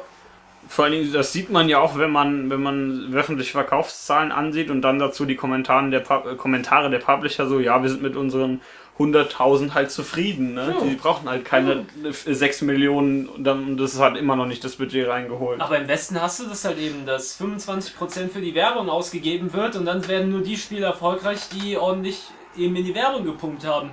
Vor 0.68 0.84
allen 0.84 0.94
Dingen, 0.94 1.12
das 1.12 1.32
sieht 1.32 1.48
man 1.48 1.68
ja 1.68 1.78
auch, 1.78 1.96
wenn 1.96 2.10
man, 2.10 2.50
wenn 2.50 2.60
man 2.60 3.12
wöchentliche 3.12 3.52
Verkaufszahlen 3.52 4.32
ansieht 4.32 4.68
und 4.68 4.82
dann 4.82 4.98
dazu 4.98 5.24
die 5.24 5.36
Kommentare 5.36 5.88
der, 5.90 6.00
Pub- 6.00 6.36
Kommentare 6.36 6.90
der 6.90 6.98
Publisher 6.98 7.46
so, 7.46 7.60
ja, 7.60 7.80
wir 7.82 7.88
sind 7.88 8.02
mit 8.02 8.16
unseren 8.16 8.60
100.000 8.98 9.74
halt 9.74 9.90
zufrieden. 9.90 10.54
Ne? 10.54 10.74
Ja. 10.78 10.84
Die 10.84 10.94
brauchen 10.94 11.28
halt 11.28 11.44
keine 11.44 11.84
6 12.10 12.62
Millionen 12.62 13.28
und 13.28 13.76
das 13.76 13.98
hat 13.98 14.16
immer 14.16 14.36
noch 14.36 14.46
nicht 14.46 14.64
das 14.64 14.76
Budget 14.76 15.06
reingeholt. 15.08 15.60
Aber 15.60 15.78
im 15.78 15.86
Westen 15.86 16.20
hast 16.20 16.40
du 16.40 16.44
das 16.46 16.64
halt 16.64 16.78
eben, 16.78 17.04
dass 17.04 17.38
25% 17.40 18.30
für 18.30 18.40
die 18.40 18.54
Werbung 18.54 18.88
ausgegeben 18.88 19.52
wird 19.52 19.76
und 19.76 19.84
dann 19.84 20.06
werden 20.08 20.30
nur 20.30 20.40
die 20.40 20.56
Spiele 20.56 20.86
erfolgreich, 20.86 21.48
die 21.50 21.76
ordentlich 21.76 22.22
eben 22.56 22.74
in 22.74 22.84
die 22.84 22.94
Werbung 22.94 23.24
gepumpt 23.24 23.66
haben. 23.66 23.90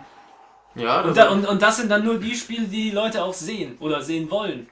Ja, 0.76 1.02
Und, 1.02 1.16
das, 1.18 1.28
da, 1.28 1.32
und, 1.32 1.46
und 1.46 1.62
das 1.62 1.78
sind 1.78 1.90
dann 1.92 2.04
nur 2.06 2.18
die 2.18 2.36
Spiele, 2.36 2.66
die 2.68 2.84
die 2.84 2.92
Leute 2.92 3.24
auch 3.24 3.34
sehen 3.34 3.78
oder 3.80 4.02
sehen 4.02 4.32
wollen. 4.32 4.70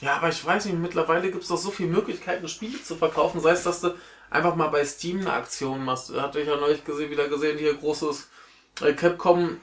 ja, 0.00 0.16
aber 0.16 0.28
ich 0.28 0.44
weiß 0.44 0.66
nicht, 0.66 0.78
mittlerweile 0.78 1.30
gibt 1.30 1.42
es 1.42 1.48
doch 1.48 1.56
so 1.56 1.70
viele 1.70 1.88
Möglichkeiten, 1.88 2.46
Spiele 2.48 2.80
zu 2.82 2.94
verkaufen. 2.96 3.40
Sei 3.40 3.50
es, 3.52 3.64
dass 3.64 3.80
du 3.80 3.94
einfach 4.30 4.54
mal 4.54 4.68
bei 4.68 4.84
Steam 4.84 5.20
eine 5.20 5.32
Aktion 5.32 5.84
machst. 5.84 6.14
Hatte 6.14 6.40
ich 6.40 6.46
ja 6.48 6.56
neulich 6.56 6.84
gesehen, 6.84 7.10
wieder 7.10 7.28
gesehen, 7.28 7.58
hier 7.58 7.74
großes 7.74 8.28
Capcom 8.74 9.60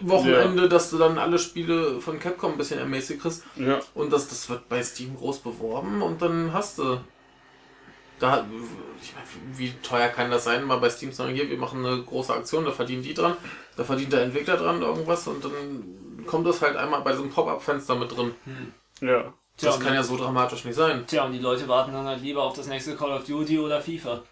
Wochenende, 0.00 0.68
dass 0.68 0.90
du 0.90 0.98
dann 0.98 1.18
alle 1.18 1.38
Spiele 1.38 2.00
von 2.00 2.18
Capcom 2.18 2.52
ein 2.52 2.58
bisschen 2.58 2.80
ermäßigt 2.80 3.20
kriegst. 3.22 3.44
Ja. 3.56 3.78
Und 3.94 4.12
das, 4.12 4.28
das 4.28 4.48
wird 4.50 4.68
bei 4.68 4.82
Steam 4.82 5.16
groß 5.16 5.38
beworben 5.38 6.02
und 6.02 6.20
dann 6.20 6.52
hast 6.52 6.78
du. 6.78 6.98
Da, 8.20 8.46
ich 9.02 9.12
meine, 9.12 9.58
wie 9.58 9.72
teuer 9.82 10.08
kann 10.08 10.30
das 10.30 10.44
sein? 10.44 10.64
Mal 10.64 10.78
bei 10.78 10.88
Steam 10.88 11.10
zu 11.10 11.16
sagen, 11.18 11.34
hier, 11.34 11.50
wir 11.50 11.58
machen 11.58 11.84
eine 11.84 12.00
große 12.02 12.32
Aktion, 12.32 12.64
da 12.64 12.70
verdienen 12.70 13.02
die 13.02 13.12
dran, 13.12 13.36
da 13.76 13.82
verdient 13.84 14.12
der 14.12 14.22
Entwickler 14.22 14.56
dran 14.56 14.80
irgendwas 14.82 15.26
und 15.26 15.44
dann 15.44 16.24
kommt 16.26 16.46
das 16.46 16.62
halt 16.62 16.76
einmal 16.76 17.02
bei 17.02 17.10
diesem 17.12 17.30
Pop-Up-Fenster 17.30 17.96
mit 17.96 18.16
drin. 18.16 18.34
ja. 19.00 19.32
Tja, 19.56 19.68
Das 19.68 19.76
und, 19.76 19.84
kann 19.84 19.94
ja 19.94 20.02
so 20.02 20.16
dramatisch 20.16 20.64
nicht 20.64 20.74
sein. 20.74 21.04
tja, 21.06 21.24
und 21.24 21.32
die 21.32 21.38
Leute 21.38 21.68
warten 21.68 21.92
dann 21.92 22.06
halt 22.06 22.22
lieber 22.22 22.42
auf 22.42 22.54
das 22.54 22.66
nächste 22.66 22.96
Call 22.96 23.12
of 23.12 23.24
Duty 23.24 23.58
oder 23.60 23.80
FIFA. 23.80 24.22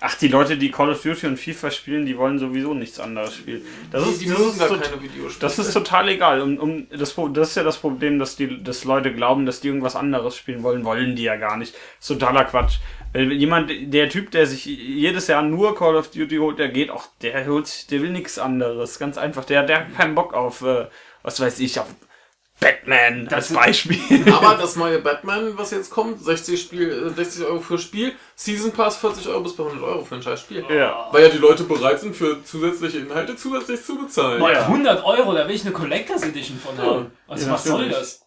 Ach, 0.00 0.14
die 0.16 0.28
Leute, 0.28 0.56
die 0.56 0.70
Call 0.70 0.90
of 0.90 1.02
Duty 1.02 1.26
und 1.26 1.38
FIFA 1.38 1.70
spielen, 1.70 2.06
die 2.06 2.16
wollen 2.16 2.38
sowieso 2.38 2.74
nichts 2.74 2.98
anderes 2.98 3.34
spielen. 3.34 3.62
Das 3.90 4.04
die, 4.04 4.10
ist, 4.10 4.20
die 4.22 4.28
das 4.28 4.40
ist 4.40 4.58
gar 4.58 4.68
keine 4.68 5.02
Videospiele. 5.02 5.40
Das 5.40 5.58
ist 5.58 5.72
total 5.72 6.08
egal. 6.08 6.40
Um, 6.40 6.58
um, 6.58 6.86
das, 6.90 7.14
das 7.32 7.48
ist 7.50 7.56
ja 7.56 7.62
das 7.62 7.78
Problem, 7.78 8.18
dass 8.18 8.36
die 8.36 8.62
dass 8.62 8.84
Leute 8.84 9.12
glauben, 9.12 9.46
dass 9.46 9.60
die 9.60 9.68
irgendwas 9.68 9.96
anderes 9.96 10.36
spielen 10.36 10.62
wollen. 10.62 10.84
Wollen 10.84 11.16
die 11.16 11.24
ja 11.24 11.36
gar 11.36 11.56
nicht. 11.56 11.74
Das 11.74 12.10
ist 12.10 12.18
totaler 12.18 12.44
Quatsch. 12.44 12.78
Weil 13.12 13.32
jemand, 13.32 13.70
der 13.92 14.08
Typ, 14.08 14.30
der 14.30 14.46
sich 14.46 14.66
jedes 14.66 15.26
Jahr 15.26 15.42
nur 15.42 15.76
Call 15.76 15.96
of 15.96 16.10
Duty 16.10 16.36
holt, 16.36 16.58
der 16.58 16.68
geht 16.68 16.90
auch, 16.90 17.06
der 17.22 17.46
holt 17.46 17.66
sich, 17.66 17.86
der 17.86 18.02
will 18.02 18.10
nichts 18.10 18.38
anderes. 18.38 18.98
Ganz 18.98 19.18
einfach. 19.18 19.44
Der, 19.44 19.62
der 19.62 19.80
hat 19.80 19.96
keinen 19.96 20.14
Bock 20.14 20.34
auf, 20.34 20.62
äh, 20.62 20.86
was 21.22 21.40
weiß 21.40 21.60
ich, 21.60 21.78
auf 21.80 21.86
Batman 22.60 23.28
als 23.30 23.50
ist- 23.50 23.56
Beispiel. 23.56 24.00
Aber 24.32 24.54
das 24.54 24.76
neue 24.76 24.98
Batman, 25.00 25.58
was 25.58 25.72
jetzt 25.72 25.90
kommt, 25.90 26.24
60, 26.24 26.60
Spiel, 26.60 27.10
äh, 27.12 27.14
60 27.14 27.44
Euro 27.44 27.60
für 27.60 27.78
Spiel, 27.78 28.12
Season 28.34 28.72
Pass 28.72 28.96
40 28.96 29.28
Euro 29.28 29.40
bis 29.40 29.54
bei 29.56 29.64
100 29.64 29.84
Euro 29.86 30.04
für 30.04 30.14
ein 30.14 30.22
scheiß 30.22 30.40
Spiel. 30.40 30.64
ja. 30.70 31.08
Weil 31.12 31.24
ja 31.24 31.28
die 31.28 31.38
Leute 31.38 31.64
bereit 31.64 32.00
sind, 32.00 32.16
für 32.16 32.42
zusätzliche 32.44 32.98
Inhalte 32.98 33.36
zusätzlich 33.36 33.84
zu 33.84 33.96
bezahlen. 33.98 34.40
Bei 34.40 34.54
Ja. 34.54 34.62
100 34.66 35.04
Euro, 35.04 35.34
da 35.34 35.46
will 35.46 35.54
ich 35.54 35.62
eine 35.62 35.72
Collectors 35.72 36.22
Edition 36.22 36.58
von 36.58 36.78
haben. 36.78 37.12
Also 37.28 37.46
Ja, 37.46 37.52
was 37.52 37.64
soll 37.64 37.88
das? 37.90 38.20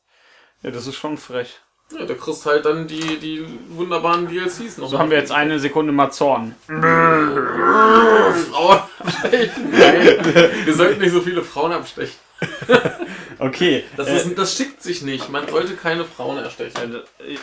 ja, 0.62 0.70
das 0.72 0.86
ist 0.88 0.96
schon 0.96 1.18
frech. 1.18 1.60
Ja, 1.98 2.06
da 2.06 2.14
kriegst 2.14 2.46
halt 2.46 2.66
dann 2.66 2.86
die, 2.86 3.18
die 3.18 3.44
wunderbaren 3.70 4.28
DLCs 4.28 4.78
noch. 4.78 4.90
So 4.90 5.00
haben 5.00 5.10
wir 5.10 5.18
jetzt 5.18 5.32
eine 5.32 5.60
Sekunde 5.60 5.92
mal 5.92 6.12
Zorn. 6.12 6.54
Frauen 6.68 8.80
abstechen. 9.00 9.72
Wir 9.74 10.74
sollten 10.76 11.02
nicht 11.02 11.14
so 11.14 11.22
viele 11.22 11.42
Frauen 11.42 11.72
abstechen. 11.72 12.14
Okay. 13.42 13.86
Das, 13.96 14.08
äh, 14.10 14.18
ist, 14.18 14.38
das 14.38 14.56
schickt 14.58 14.84
sich 14.84 15.02
nicht. 15.02 15.30
Man 15.30 15.48
sollte 15.48 15.76
keine 15.76 16.04
Frauen 16.04 16.38
erstechen. 16.40 16.96
äh, 17.20 17.38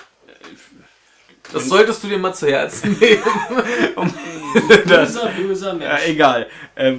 Das 1.52 1.68
solltest 1.68 2.04
du 2.04 2.08
dir 2.08 2.18
mal 2.18 2.34
zu 2.34 2.46
Herzen 2.48 2.92
nehmen. 3.00 3.22
das, 4.86 5.14
Böser, 5.14 5.28
böser 5.36 5.68
Ja, 5.68 5.74
Mensch. 5.74 6.06
egal. 6.06 6.48
Äh, 6.74 6.96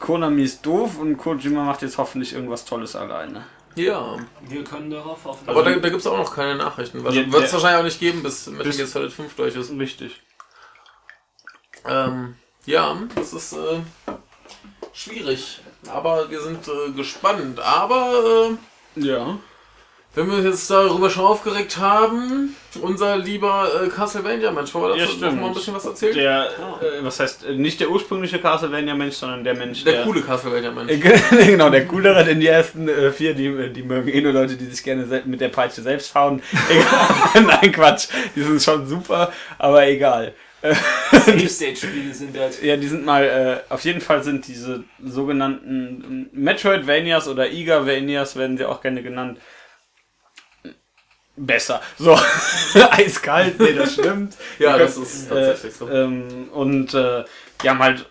Konami 0.00 0.44
ist 0.44 0.64
doof 0.64 0.98
und 0.98 1.18
Kojima 1.18 1.62
macht 1.64 1.82
jetzt 1.82 1.98
hoffentlich 1.98 2.32
irgendwas 2.32 2.64
Tolles 2.64 2.96
alleine. 2.96 3.44
Ja, 3.74 4.16
Wir 4.48 4.64
können 4.64 4.90
darauf 4.90 5.24
hoffen. 5.26 5.46
aber 5.48 5.62
da, 5.62 5.70
da 5.76 5.88
gibt 5.90 6.00
es 6.00 6.06
auch 6.06 6.16
noch 6.16 6.34
keine 6.34 6.56
Nachrichten. 6.56 7.04
Ja, 7.04 7.30
Wird 7.30 7.44
es 7.44 7.52
wahrscheinlich 7.52 7.78
auch 7.80 7.84
nicht 7.84 8.00
geben, 8.00 8.22
bis 8.22 8.46
Metal 8.46 8.72
Gear 8.72 8.86
Solid 8.86 9.12
5 9.12 9.34
durch 9.36 9.54
ist. 9.56 9.70
Richtig. 9.72 10.20
Ähm, 11.86 12.34
ja, 12.64 12.96
das 13.14 13.32
ist 13.34 13.52
äh, 13.52 13.80
schwierig. 14.92 15.60
Aber 15.92 16.30
wir 16.30 16.40
sind 16.40 16.66
äh, 16.68 16.90
gespannt. 16.96 17.60
Aber 17.60 18.56
äh, 18.96 19.00
Ja. 19.00 19.36
wenn 20.14 20.26
wir 20.28 20.36
uns 20.38 20.44
jetzt 20.44 20.70
darüber 20.70 21.08
schon 21.08 21.24
aufgeregt 21.24 21.76
haben, 21.78 22.56
unser 22.82 23.16
lieber 23.16 23.68
äh, 23.84 23.88
Castlevania-Mensch, 23.88 24.74
wollen 24.74 24.94
wir 24.94 24.96
Ja, 24.96 25.04
dazu 25.06 25.18
noch 25.18 25.26
stimmt. 25.28 25.40
mal 25.40 25.46
ein 25.48 25.54
bisschen 25.54 25.74
was 25.74 25.84
erzählen? 25.86 26.14
Der, 26.16 26.46
äh, 26.46 27.02
was 27.04 27.20
heißt, 27.20 27.44
äh, 27.44 27.54
nicht 27.54 27.78
der 27.80 27.90
ursprüngliche 27.90 28.38
Castlevania-Mensch, 28.40 29.14
sondern 29.14 29.44
der 29.44 29.54
Mensch, 29.54 29.84
Der 29.84 29.92
der. 29.94 30.04
coole 30.04 30.20
Castlevania-Mensch. 30.22 30.92
Genau, 31.30 31.70
der 31.70 31.86
coolere, 31.86 32.24
denn 32.24 32.40
die 32.40 32.48
ersten 32.48 32.88
äh, 32.88 33.12
vier, 33.12 33.34
die, 33.34 33.72
die 33.72 33.82
mögen 33.84 34.08
eh 34.08 34.20
nur 34.20 34.32
Leute, 34.32 34.56
die 34.56 34.66
sich 34.66 34.82
gerne 34.82 35.22
mit 35.26 35.40
der 35.40 35.48
Peitsche 35.48 35.82
selbst 35.82 36.12
hauen. 36.14 36.42
Egal. 36.68 37.44
Nein, 37.44 37.72
Quatsch. 37.72 38.08
Die 38.34 38.42
sind 38.42 38.60
schon 38.62 38.86
super, 38.86 39.32
aber 39.58 39.86
egal. 39.86 40.34
Safe-State-Spiele 40.74 42.12
sind 42.14 42.36
das. 42.36 42.62
Ja, 42.62 42.76
die 42.76 42.86
sind 42.88 43.04
mal, 43.04 43.24
äh, 43.68 43.72
auf 43.72 43.84
jeden 43.84 44.00
Fall 44.00 44.22
sind 44.22 44.46
diese 44.46 44.84
sogenannten 45.04 46.28
Metroidvanias 46.32 47.28
oder 47.28 47.50
Igavanias, 47.50 48.36
werden 48.36 48.56
sie 48.58 48.64
auch 48.64 48.80
gerne 48.80 49.02
genannt, 49.02 49.38
besser. 51.36 51.80
So, 51.98 52.18
eiskalt, 52.90 53.58
nee, 53.60 53.72
das 53.72 53.92
stimmt. 53.94 54.36
Ja, 54.58 54.76
das 54.76 54.94
können- 54.94 55.06
ist 55.06 55.28
tatsächlich 55.28 55.74
so. 55.74 55.88
Ähm, 55.88 56.48
und 56.52 56.94
äh, 56.94 57.24
die 57.62 57.70
haben 57.70 57.78
halt 57.78 58.06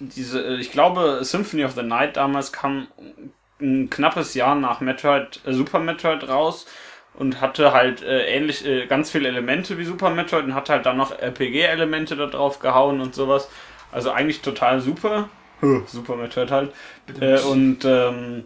diese, 0.00 0.44
äh, 0.44 0.56
ich 0.56 0.72
glaube, 0.72 1.20
Symphony 1.22 1.64
of 1.64 1.72
the 1.74 1.82
Night 1.82 2.16
damals 2.16 2.52
kam 2.52 2.88
ein 3.60 3.88
knappes 3.90 4.34
Jahr 4.34 4.56
nach 4.56 4.80
Metroid, 4.80 5.40
äh, 5.46 5.52
Super 5.52 5.78
Metroid 5.78 6.28
raus 6.28 6.66
und 7.14 7.40
hatte 7.40 7.72
halt 7.72 8.02
äh, 8.02 8.26
ähnlich 8.26 8.66
äh, 8.66 8.86
ganz 8.86 9.10
viele 9.10 9.28
Elemente 9.28 9.78
wie 9.78 9.84
Super 9.84 10.10
Metroid 10.10 10.44
und 10.44 10.54
hat 10.54 10.68
halt 10.68 10.86
dann 10.86 10.96
noch 10.96 11.18
RPG-Elemente 11.18 12.16
da 12.16 12.26
drauf 12.26 12.58
gehauen 12.58 13.00
und 13.00 13.14
sowas. 13.14 13.48
Also 13.90 14.10
eigentlich 14.10 14.40
total 14.40 14.80
super. 14.80 15.28
Huh, 15.60 15.82
Super 15.86 16.16
Metroid 16.16 16.50
halt. 16.50 16.72
Äh, 17.20 17.38
und 17.40 17.84
ähm, 17.84 18.44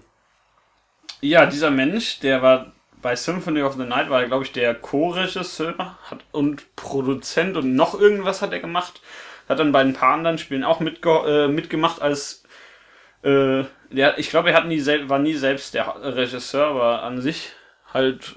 ja, 1.20 1.46
dieser 1.46 1.70
Mensch, 1.70 2.20
der 2.20 2.42
war 2.42 2.72
bei 3.00 3.14
Symphony 3.14 3.62
of 3.62 3.74
the 3.74 3.84
Night, 3.84 4.10
war 4.10 4.24
glaube 4.26 4.44
ich 4.44 4.52
der 4.52 4.74
Co-Regisseur 4.74 5.96
hat 6.10 6.24
und 6.32 6.74
Produzent 6.76 7.56
und 7.56 7.74
noch 7.74 7.98
irgendwas 7.98 8.42
hat 8.42 8.52
er 8.52 8.60
gemacht. 8.60 9.00
Hat 9.48 9.60
dann 9.60 9.72
bei 9.72 9.80
ein 9.80 9.92
paar 9.92 10.14
anderen 10.14 10.38
Spielen 10.38 10.64
auch 10.64 10.80
mitge 10.80 11.10
äh, 11.10 11.48
mitgemacht 11.48 12.02
als 12.02 12.42
äh, 13.22 13.64
der, 13.90 14.18
ich 14.18 14.30
glaube, 14.30 14.50
er 14.50 14.56
hat 14.56 14.66
nie 14.66 14.84
war 15.08 15.20
nie 15.20 15.34
selbst 15.34 15.74
der 15.74 15.94
Regisseur, 16.02 16.66
aber 16.66 17.02
an 17.04 17.20
sich 17.20 17.52
halt 17.94 18.36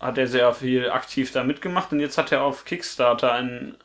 hat 0.00 0.18
er 0.18 0.26
sehr 0.26 0.52
viel 0.54 0.90
aktiv 0.90 1.30
da 1.32 1.44
mitgemacht 1.44 1.92
und 1.92 2.00
jetzt 2.00 2.18
hat 2.18 2.32
er 2.32 2.42
auf 2.42 2.64
Kickstarter 2.64 3.32
ein, 3.32 3.76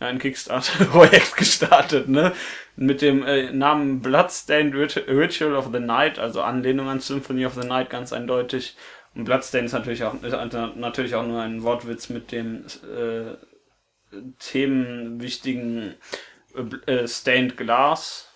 ja, 0.00 0.06
ein 0.06 0.18
Kickstarter-Projekt 0.18 1.36
gestartet, 1.36 2.08
ne? 2.08 2.32
Mit 2.76 3.02
dem 3.02 3.22
äh, 3.24 3.52
Namen 3.52 4.00
Bloodstained 4.00 4.74
Rit 4.74 4.96
Ritual 5.08 5.54
of 5.56 5.68
the 5.72 5.80
Night, 5.80 6.18
also 6.18 6.40
Anlehnung 6.42 6.88
an 6.88 7.00
Symphony 7.00 7.44
of 7.44 7.54
the 7.54 7.66
Night, 7.66 7.90
ganz 7.90 8.12
eindeutig. 8.12 8.76
Und 9.14 9.24
Bloodstained 9.24 9.66
ist 9.66 9.72
natürlich 9.72 10.04
auch, 10.04 10.14
ist 10.22 10.32
natürlich 10.76 11.14
auch 11.14 11.26
nur 11.26 11.42
ein 11.42 11.62
Wortwitz 11.64 12.08
mit 12.08 12.32
dem 12.32 12.64
äh, 12.96 13.34
themenwichtigen 14.38 15.94
äh, 16.86 17.06
Stained 17.08 17.56
Glass. 17.56 18.28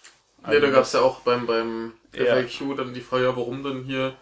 Ja, 0.42 0.48
da 0.48 0.58
Also 0.58 0.70
gab 0.72 0.82
es 0.82 0.92
ja 0.92 1.00
auch 1.00 1.20
beim, 1.20 1.46
beim 1.46 1.94
Ja. 2.14 2.36
FAQ 2.36 2.76
dann 2.76 2.94
die 2.94 3.00
Frage, 3.00 3.24
ja, 3.24 3.36
warum 3.36 3.62
denn 3.62 3.84
hier 3.84 4.14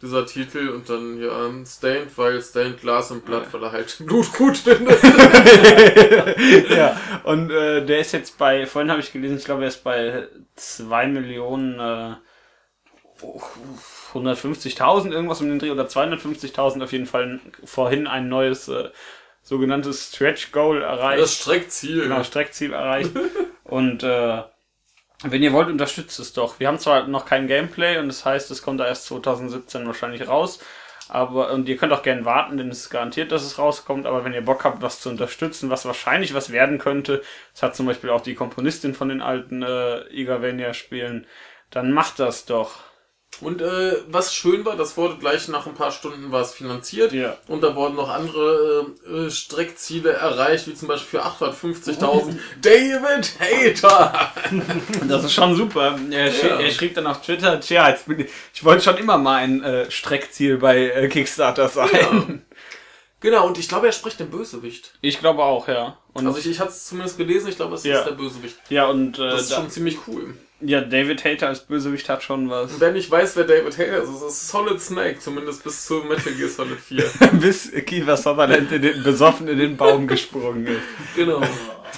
dieser 0.00 0.26
Titel 0.26 0.68
und 0.68 0.88
dann 0.88 1.16
hier 1.16 1.32
ähm, 1.32 1.66
Stained, 1.66 2.16
weil 2.16 2.40
Stained 2.40 2.80
Glas 2.80 3.10
und 3.10 3.24
Blatt, 3.24 3.52
weil 3.52 3.62
er 3.64 3.72
halt 3.72 3.96
Blut 4.06 4.32
gut 4.34 4.56
findet. 4.56 5.02
ja, 6.70 7.00
und 7.24 7.50
äh, 7.50 7.84
der 7.84 7.98
ist 7.98 8.12
jetzt 8.12 8.38
bei, 8.38 8.66
vorhin 8.66 8.90
habe 8.90 9.00
ich 9.00 9.12
gelesen, 9.12 9.38
ich 9.38 9.44
glaube, 9.44 9.62
er 9.62 9.68
ist 9.68 9.82
bei 9.82 10.28
2 10.54 11.06
Millionen 11.08 11.80
äh, 11.80 12.14
150.000 14.12 15.10
irgendwas 15.10 15.40
um 15.40 15.48
den 15.48 15.58
Dreh 15.58 15.70
oder 15.70 15.86
250.000 15.86 16.84
auf 16.84 16.92
jeden 16.92 17.06
Fall 17.06 17.40
vorhin 17.64 18.06
ein 18.06 18.28
neues 18.28 18.68
äh, 18.68 18.90
sogenanntes 19.42 20.08
Stretch 20.08 20.52
Goal 20.52 20.82
erreicht. 20.82 21.22
Das 21.22 21.34
Streckziel. 21.34 22.02
genau, 22.02 22.22
Streckziel 22.22 22.72
erreicht. 22.72 23.10
und 23.64 24.02
äh, 24.02 24.42
wenn 25.24 25.42
ihr 25.42 25.52
wollt, 25.52 25.68
unterstützt 25.68 26.18
es 26.20 26.32
doch. 26.32 26.60
Wir 26.60 26.68
haben 26.68 26.78
zwar 26.78 27.08
noch 27.08 27.26
kein 27.26 27.48
Gameplay 27.48 27.98
und 27.98 28.08
das 28.08 28.24
heißt, 28.24 28.50
es 28.50 28.62
kommt 28.62 28.80
da 28.80 28.86
erst 28.86 29.06
2017 29.06 29.86
wahrscheinlich 29.86 30.28
raus. 30.28 30.60
Aber, 31.08 31.52
und 31.52 31.68
ihr 31.68 31.76
könnt 31.78 31.92
auch 31.92 32.02
gerne 32.02 32.24
warten, 32.26 32.58
denn 32.58 32.68
es 32.68 32.80
ist 32.80 32.90
garantiert, 32.90 33.32
dass 33.32 33.42
es 33.42 33.58
rauskommt. 33.58 34.06
Aber 34.06 34.24
wenn 34.24 34.34
ihr 34.34 34.44
Bock 34.44 34.64
habt, 34.64 34.82
was 34.82 35.00
zu 35.00 35.08
unterstützen, 35.08 35.70
was 35.70 35.86
wahrscheinlich 35.86 36.34
was 36.34 36.52
werden 36.52 36.78
könnte, 36.78 37.22
das 37.52 37.62
hat 37.62 37.76
zum 37.76 37.86
Beispiel 37.86 38.10
auch 38.10 38.20
die 38.20 38.34
Komponistin 38.34 38.94
von 38.94 39.08
den 39.08 39.22
alten 39.22 39.62
äh, 39.62 40.06
Igavania-Spielen, 40.12 41.26
dann 41.70 41.92
macht 41.92 42.18
das 42.18 42.44
doch. 42.44 42.87
Und 43.40 43.60
äh, 43.62 43.92
was 44.08 44.34
schön 44.34 44.64
war, 44.64 44.74
das 44.74 44.96
wurde 44.96 45.16
gleich 45.18 45.46
nach 45.46 45.64
ein 45.68 45.74
paar 45.74 45.92
Stunden 45.92 46.32
war 46.32 46.40
es 46.40 46.52
finanziert. 46.54 47.12
Ja. 47.12 47.36
Und 47.46 47.62
da 47.62 47.76
wurden 47.76 47.94
noch 47.94 48.08
andere 48.08 48.86
äh, 49.06 49.26
äh, 49.26 49.30
Streckziele 49.30 50.10
erreicht, 50.10 50.66
wie 50.66 50.74
zum 50.74 50.88
Beispiel 50.88 51.20
für 51.20 51.24
850.000 51.24 52.36
David 52.60 53.30
Hater. 53.38 54.32
Das 55.08 55.22
ist 55.22 55.34
schon 55.34 55.54
super. 55.54 55.96
Er, 56.10 56.32
schrie, 56.32 56.48
Ja. 56.48 56.58
er 56.60 56.70
schrieb 56.72 56.94
dann 56.94 57.06
auf 57.06 57.22
Twitter, 57.22 57.60
tja, 57.60 57.88
jetzt 57.88 58.06
bin 58.08 58.18
ich, 58.20 58.26
ich 58.54 58.64
wollte 58.64 58.82
schon 58.82 58.96
immer 58.96 59.18
mal 59.18 59.36
ein 59.36 59.62
äh, 59.62 59.88
Streckziel 59.88 60.56
bei 60.58 60.88
äh, 60.90 61.08
Kickstarter 61.08 61.68
sein. 61.68 62.44
Genau, 63.20 63.46
und 63.46 63.56
ich 63.58 63.68
glaube, 63.68 63.86
er 63.86 63.92
spricht 63.92 64.18
den 64.18 64.30
Bösewicht. 64.30 64.94
Ich 65.00 65.20
glaube 65.20 65.44
auch, 65.44 65.68
ja. 65.68 65.98
Und, 66.12 66.26
Also 66.26 66.38
ich, 66.40 66.46
ich 66.46 66.58
hatte 66.60 66.70
es 66.70 66.86
zumindest 66.86 67.18
gelesen, 67.18 67.48
ich 67.50 67.56
glaube, 67.56 67.76
es 67.76 67.84
Ja. 67.84 68.00
ist 68.00 68.04
der 68.06 68.12
Bösewicht. 68.12 68.56
ja, 68.68 68.86
und 68.88 69.18
äh, 69.18 69.30
Das 69.30 69.42
ist 69.42 69.52
da, 69.52 69.56
schon 69.56 69.70
ziemlich 69.70 69.98
cool. 70.08 70.34
Ja, 70.60 70.80
David 70.80 71.24
Hater 71.24 71.48
als 71.48 71.60
Bösewicht 71.60 72.08
hat 72.08 72.22
schon 72.22 72.50
was. 72.50 72.72
Und 72.72 72.80
wer 72.80 72.92
nicht 72.92 73.10
weiß, 73.10 73.36
wer 73.36 73.44
David 73.44 73.78
Hater 73.78 74.02
ist, 74.02 74.12
das 74.12 74.22
ist 74.22 74.48
Solid 74.48 74.80
Snake, 74.80 75.18
zumindest 75.20 75.62
bis 75.64 75.86
zu 75.86 75.94
Metal 76.02 76.32
Gear 76.32 76.48
Solid 76.48 76.80
4. 76.80 77.04
Bis 77.40 77.70
Kiefer 77.86 78.16
Sutherland 78.16 78.72
in 78.72 78.82
den, 78.82 79.02
besoffen 79.02 79.46
in 79.48 79.58
den 79.58 79.76
Baum 79.76 80.06
gesprungen 80.06 80.66
ist. 80.66 80.80
genau. 81.16 81.42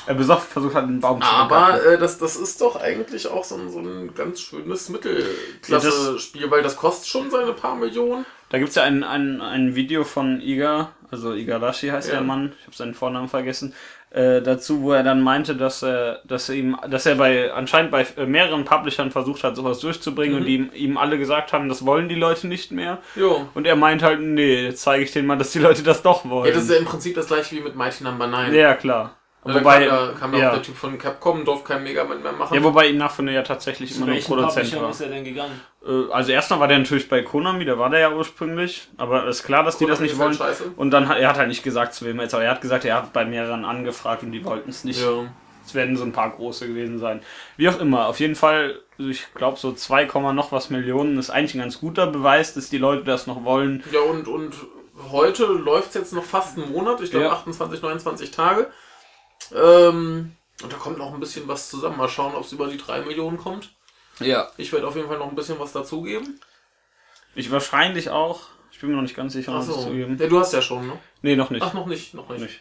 Er 0.06 0.14
besoffen 0.14 0.48
versucht 0.48 0.74
hat, 0.74 0.84
den 0.88 1.00
Baum 1.00 1.20
zu 1.20 1.26
Aber 1.26 1.84
äh, 1.84 1.98
das, 1.98 2.18
das 2.18 2.36
ist 2.36 2.60
doch 2.60 2.76
eigentlich 2.80 3.26
auch 3.26 3.44
so 3.44 3.56
ein, 3.56 3.70
so 3.70 3.80
ein 3.80 4.14
ganz 4.14 4.40
schönes 4.40 4.88
Mittelklasse-Spiel, 4.88 6.50
weil 6.50 6.62
das 6.62 6.76
kostet 6.76 7.08
schon 7.08 7.30
seine 7.30 7.52
paar 7.52 7.76
Millionen. 7.76 8.24
Da 8.50 8.58
gibt's 8.58 8.74
ja 8.74 8.82
ein, 8.82 9.04
ein, 9.04 9.40
ein 9.40 9.74
Video 9.76 10.04
von 10.04 10.40
Iga, 10.40 10.92
also 11.10 11.32
Igarashi 11.34 11.88
heißt 11.88 12.08
Ja. 12.08 12.14
der 12.14 12.22
Mann, 12.22 12.52
ich 12.60 12.66
habe 12.66 12.76
seinen 12.76 12.94
Vornamen 12.94 13.28
vergessen, 13.28 13.74
äh, 14.10 14.42
dazu, 14.42 14.82
wo 14.82 14.92
er 14.92 15.02
dann 15.02 15.22
meinte, 15.22 15.54
dass 15.54 15.82
er, 15.82 16.20
dass 16.24 16.48
er 16.48 16.56
ihm, 16.56 16.76
dass 16.88 17.06
er 17.06 17.14
bei 17.14 17.52
anscheinend 17.52 17.92
bei 17.92 18.04
äh, 18.16 18.26
mehreren 18.26 18.64
Publishern 18.64 19.10
versucht 19.12 19.44
hat, 19.44 19.54
sowas 19.54 19.78
durchzubringen 19.78 20.38
und 20.38 20.44
die 20.46 20.56
ihm, 20.56 20.70
ihm 20.74 20.96
alle 20.96 21.16
gesagt 21.16 21.52
haben, 21.52 21.68
das 21.68 21.86
wollen 21.86 22.08
die 22.08 22.16
Leute 22.16 22.48
nicht 22.48 22.72
mehr. 22.72 22.98
Jo. 23.14 23.48
Und 23.54 23.66
er 23.66 23.76
meint 23.76 24.02
halt, 24.02 24.20
nee, 24.20 24.64
jetzt 24.64 24.82
zeige 24.82 25.04
ich 25.04 25.12
denen 25.12 25.28
mal, 25.28 25.38
dass 25.38 25.52
die 25.52 25.60
Leute 25.60 25.82
das 25.82 26.02
doch 26.02 26.28
wollen. 26.28 26.48
Ja, 26.48 26.54
das 26.54 26.64
ist 26.64 26.70
ja 26.70 26.78
im 26.78 26.86
Prinzip 26.86 27.14
das 27.14 27.28
gleiche 27.28 27.54
wie 27.54 27.60
mit 27.60 27.76
Mighty 27.76 28.02
Number 28.02 28.26
9. 28.26 28.52
ja 28.52 28.74
klar. 28.74 29.16
Da 29.42 29.54
Wobei, 29.54 29.86
kam, 29.86 29.96
da, 29.96 30.12
kam 30.18 30.34
ja. 30.34 30.48
auch 30.48 30.52
der 30.54 30.62
Typ 30.62 30.76
von 30.76 30.98
Capcom, 30.98 31.46
durfte 31.46 31.68
kein 31.72 31.82
Mega 31.82 32.04
Man 32.04 32.22
mehr 32.22 32.32
machen. 32.32 32.54
ja, 32.54 32.62
wobei 32.62 32.88
Inafune 32.88 33.32
ja 33.32 33.42
tatsächlich 33.42 33.90
Zu 33.90 33.96
immer 33.96 34.06
nur 34.06 34.14
welchen 34.16 34.34
Produzent 34.34 34.80
war. 34.82 34.90
ist 34.90 35.00
er 35.00 35.08
denn 35.08 35.24
gegangen? 35.24 35.58
Äh, 35.82 36.12
Also 36.12 36.32
erstmal 36.32 36.60
war 36.60 36.68
der 36.68 36.78
natürlich 36.78 37.08
bei 37.08 37.22
Konami, 37.22 37.64
da 37.64 37.78
war 37.78 37.88
der 37.88 38.00
ja 38.00 38.12
ursprünglich, 38.12 38.88
aber 38.98 39.26
ist 39.28 39.42
klar, 39.42 39.64
dass 39.64 39.78
die 39.78 39.86
das 39.86 39.98
Konami 39.98 40.02
nicht 40.02 40.12
ist 40.12 40.18
wollen. 40.18 40.38
halt 40.38 40.58
scheiße. 40.58 40.72
Und 40.76 40.90
dann 40.90 41.08
hat 41.08 41.16
er 41.18 41.28
hat 41.30 41.38
halt 41.38 41.48
nicht 41.48 41.62
gesagt 41.62 41.94
zu 41.94 42.04
wem 42.04 42.18
er 42.18 42.24
jetzt, 42.24 42.34
aber 42.34 42.44
er 42.44 42.50
hat 42.50 42.60
gesagt, 42.60 42.84
er 42.84 42.96
hat 42.96 43.14
bei 43.14 43.24
mehreren 43.24 43.64
angefragt 43.64 44.22
und 44.22 44.32
die 44.32 44.44
wollten 44.44 44.68
es 44.68 44.84
nicht. 44.84 45.00
Ja. 45.00 45.24
Es 45.64 45.74
werden 45.74 45.96
so 45.96 46.04
ein 46.04 46.12
paar 46.12 46.30
große 46.30 46.66
gewesen 46.68 46.98
sein. 46.98 47.20
Wie 47.56 47.68
auch 47.70 47.78
immer, 47.80 48.08
auf 48.08 48.20
jeden 48.20 48.34
Fall, 48.34 48.78
ich 48.98 49.26
glaube 49.34 49.58
so 49.58 49.72
2, 49.72 50.04
Komma 50.04 50.34
noch 50.34 50.52
was 50.52 50.68
Millionen 50.68 51.16
ist 51.18 51.30
eigentlich 51.30 51.54
ein 51.54 51.60
ganz 51.60 51.80
guter 51.80 52.06
Beweis, 52.08 52.52
dass 52.52 52.68
die 52.68 52.78
Leute 52.78 53.04
das 53.04 53.26
noch 53.26 53.44
wollen. 53.44 53.82
Ja, 53.90 54.00
und, 54.00 54.28
und 54.28 54.52
heute 55.10 55.44
läuft 55.46 55.88
es 55.90 55.94
jetzt 55.94 56.12
noch 56.12 56.24
fast 56.24 56.58
einen 56.58 56.72
Monat, 56.72 57.00
ich 57.00 57.10
glaube 57.10 57.26
Ja. 57.26 57.32
28, 57.32 57.80
29 57.80 58.30
Tage. 58.32 58.66
Ähm, 59.54 60.32
und 60.62 60.72
da 60.72 60.76
kommt 60.76 60.98
noch 60.98 61.12
ein 61.14 61.20
bisschen 61.20 61.48
was 61.48 61.70
zusammen. 61.70 61.96
Mal 61.96 62.08
schauen, 62.08 62.34
ob 62.34 62.44
es 62.44 62.52
über 62.52 62.66
die 62.68 62.76
3 62.78 63.02
Millionen 63.02 63.38
kommt. 63.38 63.70
Ja. 64.20 64.50
Ich 64.56 64.72
werde 64.72 64.86
auf 64.86 64.96
jeden 64.96 65.08
Fall 65.08 65.18
noch 65.18 65.28
ein 65.28 65.34
bisschen 65.34 65.58
was 65.58 65.72
dazugeben. 65.72 66.40
Ich 67.34 67.50
wahrscheinlich 67.50 68.10
auch. 68.10 68.42
Ich 68.72 68.80
bin 68.80 68.90
mir 68.90 68.96
noch 68.96 69.02
nicht 69.02 69.16
ganz 69.16 69.32
sicher, 69.32 69.54
was 69.54 69.68
Achso. 69.68 69.82
zugeben. 69.84 70.16
Ja, 70.20 70.26
du 70.26 70.38
hast 70.38 70.52
ja 70.52 70.62
schon, 70.62 70.86
ne? 70.86 70.98
Nee, 71.22 71.36
noch 71.36 71.50
nicht. 71.50 71.62
Ach, 71.62 71.72
noch 71.74 71.86
nicht, 71.86 72.14
noch 72.14 72.28
nicht. 72.28 72.42
nicht. 72.42 72.60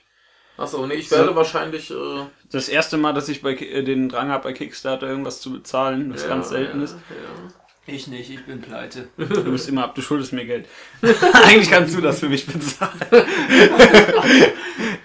Achso, 0.57 0.85
nee, 0.85 0.95
ich 0.95 1.09
So. 1.09 1.15
werde 1.17 1.35
wahrscheinlich. 1.35 1.91
Äh, 1.91 2.25
Das 2.51 2.67
erste 2.69 2.97
Mal, 2.97 3.13
dass 3.13 3.29
ich 3.29 3.41
bei, 3.41 3.53
äh, 3.53 3.83
den 3.83 4.09
Drang 4.09 4.29
habe, 4.29 4.43
bei 4.43 4.53
Kickstarter 4.53 5.07
irgendwas 5.07 5.39
zu 5.41 5.51
bezahlen, 5.53 6.13
was 6.13 6.23
ja, 6.23 6.27
ganz 6.29 6.49
selten 6.49 6.79
ja, 6.79 6.83
ist. 6.85 6.93
Ja. 6.93 7.53
Ich 7.87 8.07
nicht, 8.07 8.29
ich 8.29 8.45
bin 8.45 8.61
pleite. 8.61 9.07
Du 9.17 9.51
bist 9.51 9.67
immer 9.67 9.85
ab, 9.85 9.95
du 9.95 10.01
schuldest 10.01 10.31
mir 10.33 10.45
Geld. 10.45 10.67
Eigentlich 11.33 11.71
kannst 11.71 11.95
du 11.95 12.01
das 12.01 12.19
für 12.19 12.29
mich 12.29 12.45
bezahlen. 12.45 12.99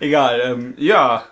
Egal, 0.01 0.41
ähm, 0.45 0.75
ja. 0.77 1.25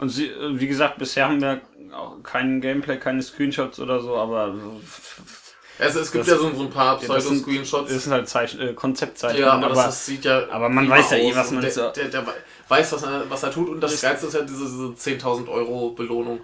Und 0.00 0.08
sie, 0.08 0.30
wie 0.52 0.66
gesagt, 0.66 0.98
bisher 0.98 1.28
haben 1.28 1.40
wir 1.42 1.60
auch 1.94 2.22
kein 2.22 2.60
Gameplay, 2.60 2.96
keine 2.98 3.22
Screenshots 3.22 3.78
oder 3.80 4.00
so, 4.00 4.16
aber 4.16 4.54
Also 5.78 6.00
es 6.00 6.12
gibt 6.12 6.22
Das- 6.26 6.32
ja 6.34 6.36
so, 6.38 6.54
so 6.54 6.62
ein 6.62 6.70
paar 6.70 7.00
Ja, 7.02 7.08
das 7.08 7.24
Pseudo-Screenshots. 7.24 7.92
das 7.92 8.04
sind 8.04 8.12
halt 8.12 8.28
Zeichen, 8.28 8.60
äh, 8.60 8.72
Konzeptzeichnungen. 8.74 9.46
Ja, 9.46 9.52
aber, 9.54 9.66
aber 9.66 9.74
das, 9.74 9.84
das 9.86 10.06
sieht 10.06 10.24
ja. 10.24 10.48
aber 10.50 10.68
man 10.68 10.88
weiß 10.88 11.10
ja 11.12 11.16
eh, 11.18 11.34
was 11.34 11.50
man 11.50 11.62
der, 11.62 11.70
so- 11.70 11.90
der, 11.90 12.08
der 12.08 12.26
wei- 12.26 12.32
weiß, 12.68 12.92
was 12.92 13.02
er, 13.02 13.24
was 13.30 13.42
er 13.42 13.50
tut. 13.50 13.68
Und 13.68 13.80
das 13.80 14.00
Geilste 14.00 14.26
ist 14.26 14.34
ja 14.34 14.42
diese, 14.42 14.64
diese 14.64 14.94
10.000 14.94 15.48
Euro 15.48 15.90
Belohnung. 15.90 16.40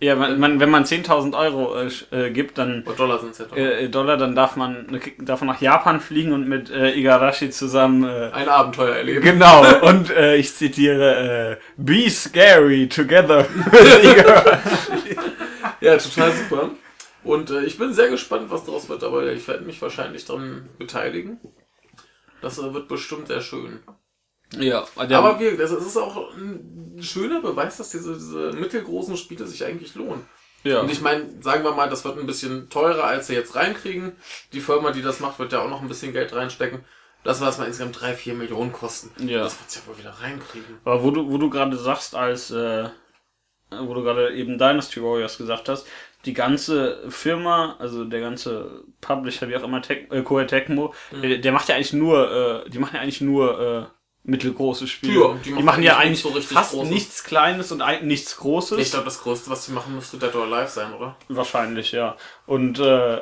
Ja, 0.00 0.16
man, 0.16 0.38
man, 0.38 0.60
wenn 0.60 0.70
man 0.70 0.84
10.000 0.84 1.38
Euro 1.38 1.76
äh, 1.80 1.88
äh, 2.26 2.30
gibt, 2.30 2.58
dann 2.58 2.82
Oder 2.84 2.96
Dollar 2.96 3.18
sind 3.20 3.30
es 3.30 3.38
ja 3.38 3.44
doch. 3.46 3.56
äh, 3.56 3.88
Dollar, 3.88 4.16
dann 4.16 4.34
darf 4.34 4.56
man, 4.56 5.00
darf 5.18 5.40
man 5.40 5.54
nach 5.54 5.60
Japan 5.60 6.00
fliegen 6.00 6.32
und 6.32 6.48
mit 6.48 6.68
äh, 6.70 6.90
Igarashi 6.92 7.50
zusammen. 7.50 8.04
Äh, 8.04 8.30
Ein 8.32 8.48
Abenteuer 8.48 8.96
erleben. 8.96 9.22
genau. 9.22 9.62
Und 9.88 10.10
äh, 10.10 10.36
ich 10.36 10.52
zitiere: 10.54 11.58
äh, 11.60 11.64
"Be 11.76 12.10
scary 12.10 12.88
together." 12.88 13.46
with 13.70 14.04
Igarashi. 14.12 15.16
Ja, 15.80 15.96
total 15.96 16.32
super. 16.32 16.70
Und 17.22 17.50
äh, 17.50 17.64
ich 17.64 17.78
bin 17.78 17.94
sehr 17.94 18.08
gespannt, 18.10 18.50
was 18.50 18.64
daraus 18.64 18.88
wird, 18.88 19.02
aber 19.04 19.32
ich 19.32 19.46
werde 19.48 19.64
mich 19.64 19.80
wahrscheinlich 19.80 20.24
daran 20.26 20.68
beteiligen. 20.78 21.38
Das 22.42 22.58
äh, 22.58 22.74
wird 22.74 22.88
bestimmt 22.88 23.28
sehr 23.28 23.40
schön. 23.40 23.78
Ja, 24.60 24.84
Aber 24.96 25.40
wir, 25.40 25.56
das 25.56 25.70
ist 25.70 25.96
auch 25.96 26.32
ein 26.34 26.98
schöner 27.00 27.40
Beweis, 27.40 27.76
dass 27.76 27.90
diese, 27.90 28.14
diese 28.14 28.52
mittelgroßen 28.52 29.16
Spiele 29.16 29.46
sich 29.46 29.64
eigentlich 29.64 29.94
lohnen. 29.94 30.26
ja. 30.62 30.80
Und 30.80 30.90
ich 30.90 31.00
meine, 31.00 31.42
sagen 31.42 31.64
wir 31.64 31.72
mal, 31.72 31.88
das 31.88 32.04
wird 32.04 32.18
ein 32.18 32.26
bisschen 32.26 32.68
teurer, 32.70 33.04
als 33.04 33.26
sie 33.26 33.34
jetzt 33.34 33.54
reinkriegen. 33.54 34.12
Die 34.52 34.60
Firma, 34.60 34.90
die 34.90 35.02
das 35.02 35.20
macht, 35.20 35.38
wird 35.38 35.52
ja 35.52 35.62
auch 35.62 35.70
noch 35.70 35.82
ein 35.82 35.88
bisschen 35.88 36.12
Geld 36.12 36.34
reinstecken. 36.34 36.84
Das 37.22 37.40
war 37.40 37.48
es 37.48 37.58
mal 37.58 37.66
insgesamt 37.66 38.00
3, 38.00 38.14
4 38.14 38.34
Millionen 38.34 38.72
kosten. 38.72 39.10
Ja. 39.26 39.44
Das 39.44 39.58
wird 39.58 39.74
ja 39.74 39.80
wohl 39.86 39.98
wieder 39.98 40.10
reinkriegen. 40.10 40.78
Aber 40.84 41.02
wo 41.02 41.10
du, 41.10 41.30
wo 41.30 41.38
du 41.38 41.48
gerade 41.48 41.76
sagst, 41.76 42.14
als 42.14 42.50
äh, 42.50 42.88
wo 43.70 43.94
du 43.94 44.02
gerade 44.02 44.34
eben 44.34 44.58
Dynasty 44.58 45.02
Warriors 45.02 45.38
gesagt 45.38 45.68
hast, 45.68 45.86
die 46.24 46.32
ganze 46.32 47.02
Firma, 47.10 47.76
also 47.78 48.04
der 48.04 48.20
ganze 48.20 48.84
Publisher, 49.00 49.48
wie 49.48 49.56
auch 49.56 49.62
immer, 49.62 49.82
Tec 49.82 50.12
äh, 50.12 50.22
Koei 50.22 50.44
Tecmo, 50.44 50.94
der, 51.12 51.38
der 51.38 51.52
macht 51.52 51.68
ja 51.68 51.74
eigentlich 51.74 51.92
nur, 51.92 52.64
äh, 52.66 52.70
die 52.70 52.78
machen 52.78 52.96
ja 52.96 53.02
eigentlich 53.02 53.20
nur 53.20 53.60
äh, 53.60 53.86
mittelgroße 54.24 54.88
Spiele. 54.88 55.20
Ja, 55.20 55.34
die, 55.44 55.52
die 55.52 55.62
machen, 55.62 55.82
ja 55.82 55.98
eigentlich 55.98 56.20
so 56.20 56.30
fast 56.40 56.72
Großes. 56.72 56.90
nichts 56.90 57.24
Kleines 57.24 57.70
und 57.72 57.82
ein, 57.82 58.06
nichts 58.06 58.36
Großes. 58.38 58.78
Ich 58.78 58.90
glaube, 58.90 59.04
das 59.04 59.22
Größte, 59.22 59.50
was 59.50 59.66
sie 59.66 59.72
machen, 59.72 59.94
müsste 59.94 60.16
Dead 60.16 60.34
or 60.34 60.44
Alive 60.44 60.70
sein, 60.70 60.92
oder? 60.94 61.16
Wahrscheinlich, 61.28 61.92
ja. 61.92 62.16
Und 62.46 62.78
äh, 62.78 63.20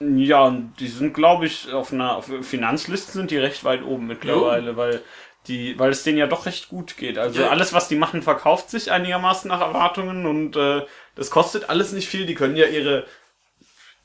ja, 0.00 0.42
und 0.42 0.74
die 0.78 0.88
sind, 0.88 1.14
glaube 1.14 1.46
ich, 1.46 1.72
auf 1.72 1.92
einer 1.92 2.16
auf 2.16 2.30
Finanzliste 2.42 3.12
sind 3.12 3.30
die 3.30 3.38
recht 3.38 3.64
weit 3.64 3.82
oben 3.82 4.06
mittlerweile, 4.06 4.76
weil 4.76 5.02
die, 5.46 5.78
weil 5.78 5.90
es 5.90 6.02
denen 6.02 6.18
ja 6.18 6.26
doch 6.26 6.46
recht 6.46 6.68
gut 6.68 6.96
geht. 6.96 7.18
Also 7.18 7.42
Ja. 7.42 7.48
alles, 7.48 7.72
was 7.72 7.88
die 7.88 7.96
machen, 7.96 8.22
verkauft 8.22 8.70
sich 8.70 8.90
einigermaßen 8.90 9.48
nach 9.48 9.60
Erwartungen 9.60 10.26
und 10.26 10.56
äh, 10.56 10.82
das 11.14 11.30
kostet 11.30 11.70
alles 11.70 11.92
nicht 11.92 12.08
viel. 12.08 12.26
Die 12.26 12.34
können 12.34 12.56
ja 12.56 12.66
ihre 12.66 13.06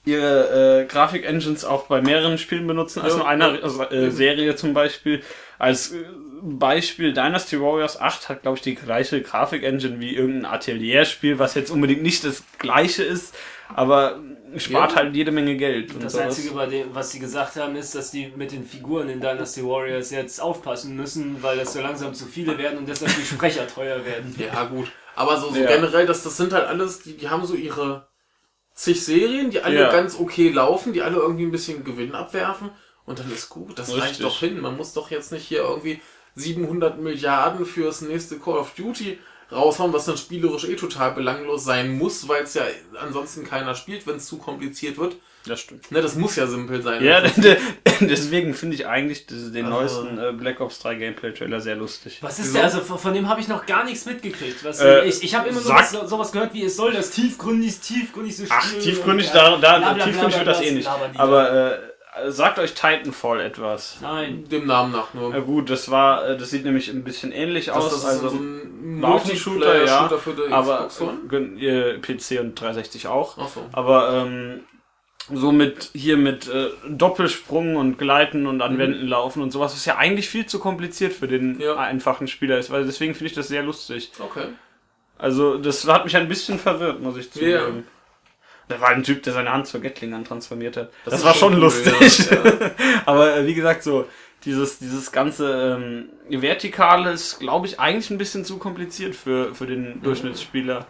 ihre 0.06 0.82
äh, 0.82 0.86
Grafik-Engines 0.86 1.66
auch 1.66 1.88
bei 1.88 2.02
mehreren 2.02 2.38
Spielen 2.38 2.66
benutzen, 2.68 3.02
als 3.02 3.14
Ja, 3.14 3.20
nur 3.20 3.28
einer 3.28 3.64
also, 3.64 3.84
äh, 3.84 4.10
Serie 4.12 4.56
zum 4.56 4.74
Beispiel. 4.74 5.22
Als 5.58 5.92
äh, 5.92 5.98
Beispiel 6.42 7.14
Dynasty 7.14 7.60
Warriors 7.62 8.00
8 8.00 8.30
hat, 8.30 8.42
glaube 8.44 8.58
ich, 8.58 8.64
die 8.64 8.76
gleiche 8.76 9.22
Grafik-Engine 9.22 10.00
wie 10.00 10.16
irgendein 10.16 10.46
Atelierspiel, 10.54 11.38
was 11.38 11.54
jetzt 11.54 11.70
unbedingt 11.70 12.02
nicht 12.02 12.24
das 12.24 12.44
gleiche 12.60 13.04
ist, 13.04 13.36
aber 13.76 14.20
spart 14.58 14.92
Ja. 14.92 14.98
halt 14.98 15.16
jede 15.16 15.32
Menge 15.32 15.58
Geld. 15.58 15.94
Und 15.94 16.04
Das 16.04 16.14
sowas. 16.14 16.26
Einzige, 16.28 16.56
bei 16.56 16.66
dem, 16.66 16.88
was 16.96 17.12
sie 17.12 17.20
gesagt 17.20 17.56
haben, 17.58 17.76
ist, 17.76 17.94
dass 17.94 18.10
die 18.12 18.32
mit 18.36 18.52
den 18.52 18.64
Figuren 18.64 19.10
in 19.10 19.20
Dynasty 19.20 19.64
Warriors 19.64 20.12
jetzt 20.12 20.42
aufpassen 20.42 20.96
müssen, 20.96 21.44
weil 21.44 21.58
das 21.58 21.74
so 21.74 21.82
langsam 21.82 22.14
zu 22.14 22.26
viele 22.26 22.58
werden 22.58 22.80
und 22.80 22.88
deshalb 22.90 23.14
die 23.16 23.26
Sprecher 23.26 23.68
teuer 23.68 24.04
werden. 24.06 24.34
Ja, 24.40 24.64
gut. 24.64 24.92
Aber 25.16 25.38
so, 25.38 25.50
so 25.52 25.60
Ja. 25.60 25.68
generell, 25.68 26.06
das, 26.08 26.24
das 26.24 26.38
sind 26.38 26.54
halt 26.54 26.66
alles, 26.68 27.02
die, 27.04 27.18
die 27.18 27.30
haben 27.30 27.46
so 27.46 27.54
ihre 27.54 28.09
zig 28.80 29.04
Serien, 29.04 29.50
die 29.52 29.62
alle 29.62 29.82
Ja. 29.82 29.92
ganz 29.92 30.18
okay 30.18 30.50
laufen, 30.50 30.94
die 30.94 31.02
alle 31.02 31.18
irgendwie 31.18 31.44
ein 31.44 31.52
bisschen 31.52 31.84
Gewinn 31.84 32.16
abwerfen 32.16 32.70
und 33.06 33.20
dann 33.20 33.32
ist 33.32 33.50
gut. 33.50 33.78
Das 33.78 33.90
reicht 33.92 34.04
Richtig. 34.04 34.26
doch 34.26 34.40
hin. 34.40 34.62
Man 34.62 34.78
muss 34.78 34.94
doch 34.94 35.12
jetzt 35.12 35.32
nicht 35.32 35.46
hier 35.48 35.60
irgendwie 35.60 36.02
700 36.36 37.00
Milliarden 37.00 37.66
fürs 37.66 38.02
nächste 38.02 38.40
Call 38.40 38.58
of 38.58 38.74
Duty 38.76 39.20
raushauen, 39.52 39.92
was 39.92 40.06
dann 40.06 40.18
spielerisch 40.18 40.64
eh 40.66 40.76
total 40.76 41.12
belanglos 41.12 41.64
sein 41.66 41.98
muss, 41.98 42.28
weil 42.28 42.44
es 42.44 42.54
ja 42.54 42.64
ansonsten 43.02 43.44
keiner 43.44 43.76
spielt, 43.76 44.08
wenn 44.08 44.18
es 44.18 44.28
zu 44.28 44.38
kompliziert 44.38 44.98
wird. 44.98 45.18
Das 45.50 45.60
stimmt. 45.60 45.92
Ne, 45.92 46.02
das 46.02 46.16
muss 46.16 46.36
ja 46.36 46.48
simpel 46.48 46.82
sein. 46.82 47.04
Ja, 47.04 47.22
de- 47.36 47.58
deswegen 48.02 48.54
finde 48.54 48.76
ich 48.76 48.88
eigentlich 48.88 49.26
den 49.28 49.66
Also- 49.66 50.04
neuesten 50.04 50.18
äh, 50.20 50.32
Black 50.32 50.62
Ops 50.62 50.80
3 50.80 50.96
Gameplay-Trailer 50.96 51.60
sehr 51.60 51.76
lustig. 51.76 52.20
Was 52.22 52.40
ist 52.40 52.46
Wieso? 52.46 52.54
der? 52.56 52.64
Also 52.66 52.80
von, 52.82 53.14
dem 53.14 53.28
habe 53.28 53.42
ich 53.42 53.48
noch 53.48 53.66
gar 53.66 53.84
nichts 53.84 54.06
mitgekriegt. 54.06 54.64
Was, 54.64 54.80
Äh, 54.80 55.06
ich 55.06 55.24
ich 55.24 55.36
habe 55.36 55.50
immer 55.50 55.60
nur 55.62 55.84
so- 55.84 56.06
sowas 56.08 56.32
gehört, 56.32 56.54
wie 56.54 56.64
es 56.64 56.76
soll 56.76 56.94
das 56.94 57.10
tiefgründig, 57.12 57.80
tiefgründigste 57.80 58.46
Spiel. 58.46 58.58
Ach, 58.58 58.74
tiefgründig, 58.82 59.28
und, 59.28 59.36
da, 59.36 59.58
äh, 59.58 59.60
da, 59.60 59.78
bla, 59.80 59.94
bla, 59.94 60.04
tiefgründig 60.06 60.36
bla, 60.38 60.46
wird 60.46 60.48
das 60.48 60.62
eh 60.62 60.72
nicht. 60.72 60.90
Aber 61.18 61.52
äh, 61.74 61.80
sagt 62.28 62.60
euch 62.60 62.74
Titanfall 62.74 63.40
etwas. 63.42 63.98
Nein. 64.02 64.44
Dem 64.50 64.66
Namen 64.68 64.92
nach 64.92 65.14
nur. 65.14 65.32
Ja 65.34 65.40
gut, 65.40 65.70
das 65.70 65.90
war, 65.90 66.28
äh, 66.28 66.38
das 66.38 66.50
sieht 66.50 66.66
nämlich 66.66 66.90
ein 66.90 67.04
bisschen 67.04 67.32
ähnlich 67.32 67.68
Das, 67.68 67.76
aus. 67.78 67.90
das 67.92 68.00
ist 68.00 68.06
also 68.06 68.30
so 68.30 68.36
ein 68.38 69.00
Laufenshooter, 69.02 69.86
ja, 69.86 70.02
Multiplayer-Shooter 70.02 70.18
für 70.20 70.34
die 70.48 70.52
aber 70.54 70.88
Xbox 70.88 71.02
One. 71.32 71.62
äh, 71.62 71.98
PC 72.00 72.40
und 72.42 72.60
360 72.60 73.08
auch. 73.08 73.38
Ach 73.40 73.48
so. 73.48 73.66
Aber 73.72 74.14
ähm, 74.26 74.62
so 75.34 75.52
mit 75.52 75.92
hier 75.94 76.18
mit 76.18 76.48
äh, 76.48 76.70
Doppelsprung 76.88 77.76
und 77.76 77.98
Gleiten 77.98 78.48
und 78.48 78.62
an 78.62 78.74
Mhm. 78.74 78.78
Wänden 78.80 79.08
laufen 79.08 79.42
und 79.44 79.52
sowas 79.52 79.76
ist 79.76 79.86
ja 79.86 79.98
eigentlich 79.98 80.30
viel 80.30 80.46
zu 80.46 80.60
kompliziert 80.60 81.14
für 81.14 81.28
den 81.28 81.60
Ja. 81.60 81.76
einfachen 81.78 82.28
Spieler 82.28 82.58
ist, 82.58 82.72
weil 82.72 82.86
deswegen 82.86 83.14
finde 83.14 83.28
ich 83.28 83.34
das 83.36 83.48
sehr 83.48 83.64
lustig. 83.64 84.12
Okay. 84.20 84.46
Also 85.18 85.58
das 85.58 85.88
hat 85.88 86.06
mich 86.06 86.16
ein 86.16 86.28
bisschen 86.28 86.58
verwirrt, 86.60 87.02
muss 87.02 87.18
ich 87.18 87.26
Ja. 87.36 87.60
zugeben. 87.60 87.84
Da 88.70 88.80
war 88.80 88.90
ein 88.90 89.04
Typ, 89.04 89.24
der 89.24 89.34
seine 89.34 89.52
Hand 89.52 89.66
zur 89.68 89.82
Gatling 89.82 90.24
transformiert 90.24 90.78
hat. 90.78 90.92
Das, 91.04 91.16
ist 91.16 91.26
war 91.26 91.34
schon 91.34 91.54
cool, 91.56 91.62
lustig. 91.62 92.30
Ja, 92.30 92.38
ja. 92.46 92.72
Aber 93.06 93.36
äh, 93.36 93.48
wie 93.48 93.56
gesagt, 93.56 93.82
so 93.84 94.06
dieses, 94.46 94.78
dieses 94.80 95.12
ganze 95.12 95.78
ähm, 95.82 96.10
Vertikale 96.42 97.12
ist, 97.12 97.40
glaube 97.40 97.66
ich, 97.68 97.80
eigentlich 97.80 98.10
ein 98.12 98.18
bisschen 98.20 98.46
zu 98.46 98.58
kompliziert 98.58 99.16
für, 99.16 99.54
für 99.56 99.66
den 99.66 100.02
Durchschnittsspieler. 100.04 100.86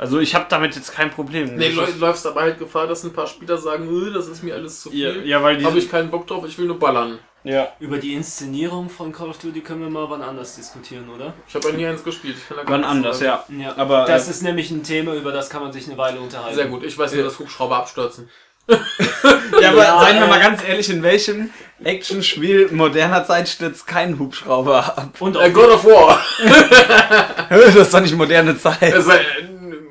Also 0.00 0.18
ich 0.18 0.34
habe 0.34 0.46
damit 0.48 0.74
jetzt 0.76 0.92
kein 0.92 1.10
Problem. 1.10 1.56
Nee, 1.56 1.74
Das 1.74 1.84
du 1.84 1.92
ist- 1.92 2.00
läufst 2.00 2.26
aber 2.26 2.40
halt 2.40 2.58
Gefahr, 2.58 2.86
dass 2.86 3.04
ein 3.04 3.12
paar 3.12 3.26
Spieler 3.26 3.58
sagen, 3.58 3.86
"Äh, 4.08 4.12
das 4.14 4.28
ist 4.28 4.42
mir 4.42 4.54
alles 4.54 4.80
zu 4.80 4.90
ja, 4.94 5.12
viel. 5.12 5.26
ja, 5.26 5.42
weil 5.42 5.58
die. 5.58 5.64
Habe 5.66 5.78
ich 5.78 5.90
keinen 5.90 6.10
Bock 6.10 6.26
drauf, 6.26 6.42
ich 6.46 6.56
will 6.58 6.66
nur 6.66 6.78
ballern. 6.78 7.18
ja. 7.44 7.68
Über 7.80 7.98
die 7.98 8.14
Inszenierung 8.14 8.88
von 8.88 9.12
Call 9.12 9.28
of 9.28 9.36
Duty 9.38 9.60
können 9.60 9.80
wir 9.82 9.90
mal 9.90 10.08
wann 10.08 10.22
anders 10.22 10.56
diskutieren, 10.56 11.08
oder? 11.14 11.34
Ich 11.48 11.54
habe 11.54 11.68
ja 11.68 11.74
nie 11.76 11.86
eins 11.86 12.02
gespielt. 12.02 12.36
Wann 12.66 12.82
anders, 12.84 13.20
ja. 13.20 13.44
Ja. 13.48 13.74
Aber, 13.76 14.04
das 14.06 14.26
äh, 14.26 14.30
ist 14.30 14.42
nämlich 14.42 14.70
ein 14.70 14.82
Thema, 14.82 15.12
über 15.14 15.32
das 15.32 15.50
kann 15.50 15.62
man 15.62 15.70
sich 15.72 15.86
eine 15.86 15.96
Weile 15.98 16.18
unterhalten. 16.20 16.54
Sehr 16.56 16.66
gut, 16.66 16.82
ich 16.82 16.96
weiß 16.98 17.12
nur, 17.14 17.24
dass 17.24 17.38
Hubschrauber 17.38 17.76
abstürzen. 17.76 18.28
Ja, 19.60 19.70
aber 19.70 19.82
Ja, 19.82 20.00
seien 20.00 20.16
wir 20.18 20.26
äh, 20.26 20.28
mal 20.28 20.38
ganz 20.40 20.62
ehrlich, 20.66 20.88
in 20.90 21.02
welchem 21.02 21.50
Actionspiel 21.82 22.68
moderner 22.72 23.24
Zeit 23.26 23.48
stürzt 23.48 23.86
kein 23.86 24.18
Hubschrauber 24.18 24.96
ab? 24.98 25.10
Und 25.18 25.34
Äh, 25.36 25.38
auch 25.40 25.52
God 25.52 25.68
of 25.70 25.84
War! 25.84 26.20
das 27.48 27.74
ist 27.74 27.92
doch 27.94 28.00
nicht 28.00 28.14
moderne 28.14 28.56
Zeit. 28.56 28.80
Es 28.82 29.06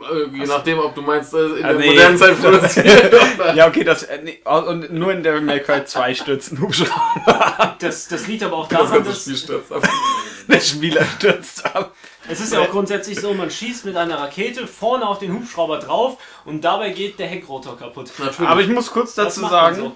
äh, 0.02 0.38
Je 0.38 0.46
nachdem, 0.46 0.80
ob 0.80 0.96
du 0.96 1.02
meinst, 1.02 1.34
äh, 1.34 1.38
in 1.38 1.66
Ah, 1.66 1.70
der 1.70 1.80
nee. 1.80 1.88
modernen 1.88 2.18
Zeit 2.18 2.40
produziert. 2.42 3.14
Ja, 3.56 3.68
okay, 3.68 3.84
das 3.84 4.04
äh, 4.04 4.20
nee, 4.24 4.42
und 4.46 4.92
nur 4.94 5.12
in 5.12 5.24
Devil 5.24 5.42
May 5.42 5.60
Cry 5.62 5.84
2 5.86 6.14
stürzt 6.14 6.52
ein 6.52 6.62
Hubschrauber. 6.62 7.76
das, 7.80 8.08
das 8.08 8.28
liegt 8.28 8.44
aber 8.44 8.58
auch 8.58 8.68
daran, 8.68 9.04
dass 9.04 9.22
Spiel 9.22 9.38
stürzt 9.38 9.72
ab. 9.72 9.88
Der 10.48 10.60
Spieler 10.62 11.06
stürzt 11.18 11.64
ab. 11.76 11.94
es 12.28 12.40
ist 12.40 12.52
ja 12.54 12.62
auch 12.62 12.72
grundsätzlich 12.72 13.20
so, 13.20 13.34
man 13.36 13.52
schießt 13.52 13.86
mit 13.86 13.96
einer 13.96 14.18
Rakete 14.18 14.66
vorne 14.66 15.08
auf 15.08 15.20
den 15.20 15.32
Hubschrauber 15.34 15.78
drauf 15.78 16.18
und 16.44 16.64
dabei 16.64 16.90
geht 16.90 17.20
der 17.20 17.28
Heckrotor 17.28 17.78
kaputt. 17.78 18.12
Natürlich. 18.18 18.50
Aber 18.50 18.62
ich 18.62 18.68
muss 18.68 18.90
kurz 18.92 19.14
dazu 19.14 19.42
sagen, 19.42 19.76
so. 19.76 19.96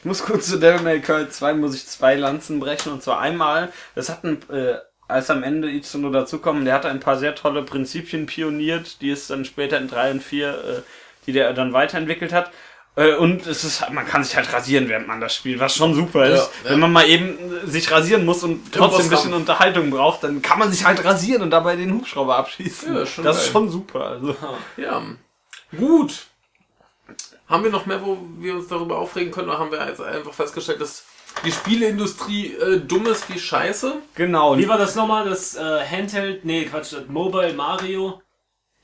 ich 0.00 0.04
muss 0.04 0.22
kurz 0.22 0.46
zu 0.48 0.58
Devil 0.58 0.82
May 0.82 1.00
Cry 1.00 1.28
2 1.30 1.54
muss 1.54 1.74
ich 1.74 1.86
zwei 1.86 2.16
Lanzen 2.16 2.60
brechen 2.60 2.92
und 2.92 3.02
zwar 3.02 3.18
einmal, 3.20 3.72
das 3.94 4.10
hat 4.10 4.24
ein, 4.24 4.38
äh, 4.50 4.76
als 5.08 5.30
am 5.30 5.42
Ende 5.42 5.70
Itsuno 5.70 6.10
dazukommen, 6.10 6.64
der 6.64 6.74
hatte 6.74 6.88
ein 6.88 7.00
paar 7.00 7.18
sehr 7.18 7.34
tolle 7.34 7.62
Prinzipien 7.62 8.26
pioniert, 8.26 9.00
die 9.00 9.10
es 9.10 9.26
dann 9.26 9.44
später 9.44 9.78
in 9.78 9.88
3 9.88 10.12
und 10.12 10.22
4, 10.22 10.48
äh, 10.48 10.82
die 11.26 11.32
der 11.32 11.52
dann 11.52 11.72
weiterentwickelt 11.72 12.32
hat. 12.32 12.50
Äh, 12.96 13.14
Und 13.16 13.46
es 13.46 13.64
ist, 13.64 13.90
man 13.90 14.06
kann 14.06 14.22
sich 14.24 14.36
halt 14.36 14.52
rasieren, 14.52 14.88
während 14.88 15.08
man 15.08 15.20
das 15.20 15.34
spielt, 15.34 15.58
was 15.60 15.74
schon 15.74 15.94
super 15.94 16.26
ist. 16.26 16.50
ja. 16.64 16.70
Wenn 16.70 16.80
man 16.80 16.92
mal 16.92 17.08
eben 17.08 17.36
äh, 17.64 17.66
sich 17.66 17.90
rasieren 17.90 18.24
muss 18.24 18.42
und 18.44 18.72
trotzdem 18.72 19.06
ein 19.06 19.10
bisschen 19.10 19.34
Unterhaltung 19.34 19.90
braucht, 19.90 20.22
dann 20.24 20.40
kann 20.42 20.58
man 20.58 20.70
sich 20.70 20.84
halt 20.84 21.04
rasieren 21.04 21.42
und 21.42 21.50
dabei 21.50 21.76
den 21.76 21.92
Hubschrauber 21.92 22.36
abschießen. 22.36 22.94
Ja, 22.94 23.02
ist 23.02 23.10
schon 23.10 23.24
das 23.24 23.38
ist 23.38 23.50
schon 23.52 23.68
super. 23.68 24.06
Also. 24.06 24.36
Ja. 24.76 25.02
Gut. 25.76 26.26
Haben 27.48 27.64
wir 27.64 27.70
noch 27.70 27.84
mehr, 27.84 28.00
wo 28.00 28.16
wir 28.38 28.54
uns 28.54 28.68
darüber 28.68 28.98
aufregen 28.98 29.32
können, 29.32 29.48
oder 29.48 29.58
haben 29.58 29.70
wir 29.70 29.86
jetzt 29.86 30.00
einfach 30.00 30.32
festgestellt, 30.32 30.80
dass 30.80 31.04
die 31.44 31.52
Spieleindustrie 31.52 32.54
äh, 32.54 32.80
dumm 32.80 33.06
ist 33.06 33.32
wie 33.32 33.38
Scheiße? 33.38 33.96
Genau. 34.14 34.56
Wie 34.56 34.68
war 34.68 34.78
das 34.78 34.94
nochmal? 34.94 35.28
Das 35.28 35.56
äh, 35.56 35.60
Handheld, 35.84 36.44
nee, 36.44 36.64
Quatsch, 36.64 36.92
das 36.92 37.06
Mobile 37.08 37.52
Mario. 37.54 38.20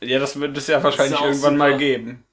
Ja, 0.00 0.18
das 0.18 0.38
wird 0.40 0.56
es 0.56 0.66
ja 0.66 0.82
wahrscheinlich 0.82 1.20
irgendwann 1.20 1.54
super. 1.54 1.70
mal 1.70 1.76
geben. 1.76 2.24